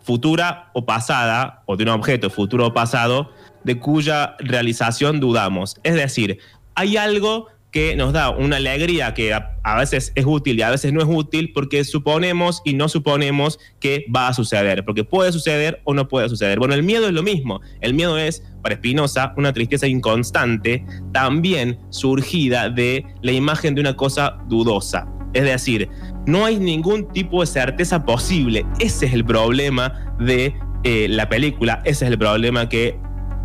futura 0.00 0.70
o 0.72 0.86
pasada, 0.86 1.62
o 1.66 1.76
de 1.76 1.84
un 1.84 1.90
objeto 1.90 2.30
futuro 2.30 2.68
o 2.68 2.72
pasado, 2.72 3.30
de 3.64 3.78
cuya 3.78 4.34
realización 4.38 5.20
dudamos. 5.20 5.76
Es 5.82 5.92
decir, 5.92 6.38
hay 6.74 6.96
algo 6.96 7.48
que 7.78 7.94
nos 7.94 8.12
da 8.12 8.30
una 8.30 8.56
alegría 8.56 9.14
que 9.14 9.32
a, 9.32 9.76
veces 9.78 10.10
es 10.16 10.26
útil 10.26 10.58
y 10.58 10.62
a 10.62 10.70
veces 10.70 10.92
no 10.92 11.00
es 11.00 11.06
útil 11.08 11.52
porque 11.54 11.84
suponemos 11.84 12.60
y 12.64 12.74
no 12.74 12.88
suponemos 12.88 13.60
que 13.78 14.04
va 14.12 14.26
a 14.26 14.34
suceder, 14.34 14.84
porque 14.84 15.04
puede 15.04 15.30
suceder 15.30 15.80
o 15.84 15.94
no 15.94 16.08
puede 16.08 16.28
suceder. 16.28 16.58
Bueno, 16.58 16.74
el 16.74 16.82
miedo 16.82 17.06
es 17.06 17.12
lo 17.12 17.22
mismo. 17.22 17.60
El 17.80 17.94
miedo 17.94 18.18
es, 18.18 18.42
para 18.64 18.74
Spinoza, 18.74 19.32
una 19.36 19.52
tristeza 19.52 19.86
inconstante, 19.86 20.84
también 21.12 21.78
surgida 21.90 22.68
de 22.68 23.06
la 23.22 23.30
imagen 23.30 23.76
de 23.76 23.82
una 23.82 23.94
cosa 23.94 24.38
dudosa. 24.48 25.06
Es 25.32 25.44
decir, 25.44 25.88
no 26.26 26.46
hay 26.46 26.58
ningún 26.58 27.06
tipo 27.12 27.42
de 27.42 27.46
certeza 27.46 28.04
posible. 28.04 28.66
Ese 28.80 29.06
es 29.06 29.12
el 29.12 29.24
problema 29.24 30.16
de 30.18 30.52
eh, 30.82 31.06
la 31.08 31.28
película, 31.28 31.80
ese 31.84 32.06
es 32.06 32.10
el 32.10 32.18
problema 32.18 32.68
que, 32.68 32.98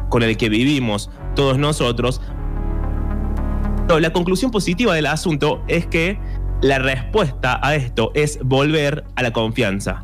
con 0.09 0.23
el 0.23 0.37
que 0.37 0.49
vivimos 0.49 1.11
todos 1.35 1.59
nosotros. 1.59 2.19
La 3.89 4.11
conclusión 4.11 4.49
positiva 4.49 4.95
del 4.95 5.05
asunto 5.05 5.63
es 5.67 5.85
que 5.85 6.17
la 6.61 6.79
respuesta 6.79 7.59
a 7.61 7.75
esto 7.75 8.11
es 8.15 8.39
volver 8.43 9.03
a 9.15 9.21
la 9.21 9.31
confianza. 9.31 10.03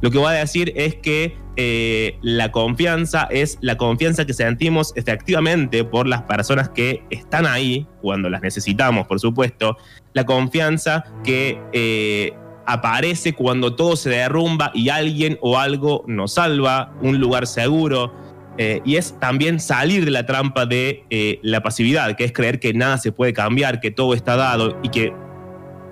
Lo 0.00 0.10
que 0.10 0.18
voy 0.18 0.28
a 0.28 0.38
decir 0.38 0.72
es 0.74 0.94
que 0.96 1.36
eh, 1.56 2.18
la 2.22 2.50
confianza 2.50 3.28
es 3.30 3.58
la 3.60 3.76
confianza 3.76 4.24
que 4.24 4.32
sentimos 4.32 4.92
efectivamente 4.96 5.84
por 5.84 6.06
las 6.06 6.22
personas 6.22 6.70
que 6.70 7.04
están 7.10 7.46
ahí 7.46 7.86
cuando 8.00 8.30
las 8.30 8.42
necesitamos, 8.42 9.06
por 9.06 9.20
supuesto. 9.20 9.76
La 10.14 10.24
confianza 10.24 11.04
que 11.24 11.60
eh, 11.72 12.32
aparece 12.66 13.34
cuando 13.34 13.76
todo 13.76 13.96
se 13.96 14.10
derrumba 14.10 14.70
y 14.74 14.88
alguien 14.88 15.38
o 15.42 15.58
algo 15.58 16.04
nos 16.06 16.34
salva, 16.34 16.94
un 17.02 17.18
lugar 17.18 17.46
seguro. 17.46 18.14
Eh, 18.58 18.80
y 18.84 18.96
es 18.96 19.18
también 19.18 19.58
salir 19.60 20.04
de 20.04 20.10
la 20.10 20.26
trampa 20.26 20.66
de 20.66 21.04
eh, 21.10 21.38
la 21.42 21.62
pasividad, 21.62 22.16
que 22.16 22.24
es 22.24 22.32
creer 22.32 22.60
que 22.60 22.72
nada 22.72 22.98
se 22.98 23.12
puede 23.12 23.32
cambiar, 23.32 23.80
que 23.80 23.90
todo 23.90 24.14
está 24.14 24.36
dado 24.36 24.78
y 24.82 24.90
que 24.90 25.12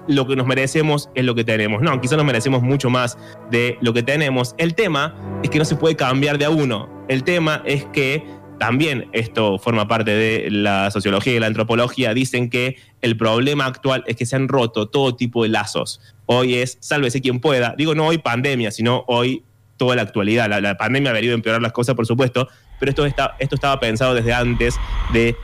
lo 0.08 0.26
que 0.26 0.36
nos 0.36 0.46
merecemos 0.46 1.10
es 1.14 1.24
lo 1.24 1.34
que 1.34 1.44
tenemos. 1.44 1.82
No, 1.82 2.00
quizás 2.00 2.16
nos 2.16 2.26
merecemos 2.26 2.62
mucho 2.62 2.90
más 2.90 3.18
de 3.50 3.78
lo 3.80 3.92
que 3.92 4.02
tenemos. 4.02 4.54
El 4.58 4.74
tema 4.74 5.14
es 5.42 5.50
que 5.50 5.58
no 5.58 5.64
se 5.64 5.76
puede 5.76 5.96
cambiar 5.96 6.38
de 6.38 6.44
a 6.44 6.50
uno. 6.50 6.88
El 7.08 7.24
tema 7.24 7.62
es 7.64 7.84
que 7.86 8.24
también 8.58 9.08
esto 9.12 9.58
forma 9.58 9.88
parte 9.88 10.12
de 10.12 10.48
la 10.50 10.90
sociología 10.90 11.34
y 11.34 11.40
la 11.40 11.46
antropología. 11.46 12.14
Dicen 12.14 12.48
que 12.48 12.76
el 13.00 13.16
problema 13.16 13.66
actual 13.66 14.04
es 14.06 14.16
que 14.16 14.26
se 14.26 14.36
han 14.36 14.48
roto 14.48 14.88
todo 14.88 15.16
tipo 15.16 15.42
de 15.42 15.48
lazos. 15.48 16.00
Hoy 16.26 16.54
es 16.54 16.78
sálvese 16.80 17.20
quien 17.20 17.40
pueda. 17.40 17.74
Digo, 17.76 17.94
no 17.94 18.06
hoy 18.06 18.18
pandemia, 18.18 18.70
sino 18.70 19.04
hoy 19.08 19.42
toda 19.82 19.96
la 19.96 20.02
actualidad. 20.02 20.48
La, 20.48 20.76
pandemia 20.76 21.10
ha 21.10 21.12
venido 21.12 21.32
a 21.32 21.34
empeorar 21.34 21.60
las 21.60 21.72
cosas, 21.72 21.96
por 21.96 22.06
supuesto, 22.06 22.46
pero 22.78 22.90
esto, 22.90 23.04
está, 23.04 23.34
esto 23.40 23.56
estaba 23.56 23.80
pensado 23.80 24.14
desde 24.14 24.32
antes 24.32 24.76
de 25.12 25.34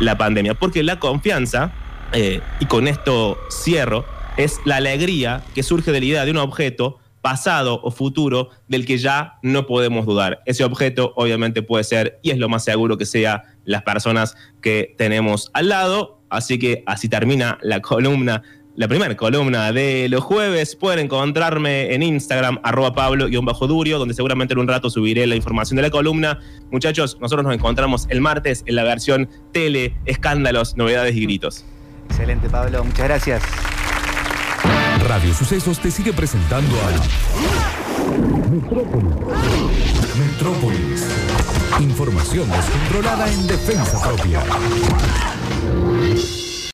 la 0.00 0.16
pandemia. 0.16 0.54
Porque 0.54 0.82
la 0.82 0.98
confianza, 0.98 1.72
eh, 2.14 2.40
y 2.60 2.64
con 2.64 2.88
esto 2.88 3.38
cierro, 3.50 4.06
es 4.38 4.62
la 4.64 4.76
alegría 4.76 5.42
que 5.54 5.62
surge 5.62 5.92
de 5.92 6.00
la 6.00 6.06
idea 6.06 6.24
de 6.24 6.30
un 6.30 6.38
objeto 6.38 7.00
pasado 7.20 7.80
o 7.82 7.90
futuro 7.90 8.48
del 8.66 8.86
que 8.86 8.96
ya 8.96 9.34
no 9.42 9.66
podemos 9.66 10.06
dudar. 10.06 10.40
Ese 10.46 10.64
objeto 10.64 11.12
obviamente 11.16 11.60
puede 11.60 11.84
ser, 11.84 12.18
y 12.22 12.30
es 12.30 12.38
lo 12.38 12.48
más 12.48 12.64
seguro 12.64 12.96
que 12.96 13.04
sea, 13.04 13.42
las 13.66 13.82
personas 13.82 14.38
que 14.62 14.94
tenemos 14.96 15.50
al 15.52 15.68
lado. 15.68 16.22
Así 16.30 16.58
que 16.58 16.82
así 16.86 17.10
termina 17.10 17.58
la 17.60 17.80
columna, 17.82 18.42
la 18.76 18.88
primera 18.88 19.16
columna 19.16 19.72
de 19.72 20.08
los 20.08 20.22
jueves. 20.22 20.76
Pueden 20.76 21.00
encontrarme 21.00 21.94
en 21.94 22.02
Instagram, 22.02 22.58
arroba 22.62 22.94
pablo-durio, 22.94 23.98
donde 23.98 24.14
seguramente 24.14 24.54
en 24.54 24.60
un 24.60 24.68
rato 24.68 24.90
subiré 24.90 25.26
la 25.26 25.36
información 25.36 25.76
de 25.76 25.82
la 25.82 25.90
columna. 25.90 26.40
Muchachos, 26.70 27.18
nosotros 27.20 27.44
nos 27.44 27.54
encontramos 27.54 28.06
el 28.08 28.20
martes 28.20 28.64
en 28.66 28.76
la 28.76 28.84
versión 28.84 29.28
tele, 29.52 29.96
escándalos, 30.06 30.76
novedades 30.76 31.14
y 31.16 31.22
gritos. 31.22 31.64
Excelente, 32.08 32.48
Pablo. 32.48 32.84
Muchas 32.84 33.06
gracias. 33.06 33.42
Radio 35.08 35.34
Sucesos 35.34 35.78
te 35.78 35.90
sigue 35.90 36.12
presentando 36.12 36.74
a 36.80 36.90
Metrópolis. 38.50 39.10
Metrópolis. 40.18 41.06
Información 41.80 42.48
descontrolada 42.50 43.30
en 43.30 43.46
defensa 43.46 44.00
propia. 44.02 44.42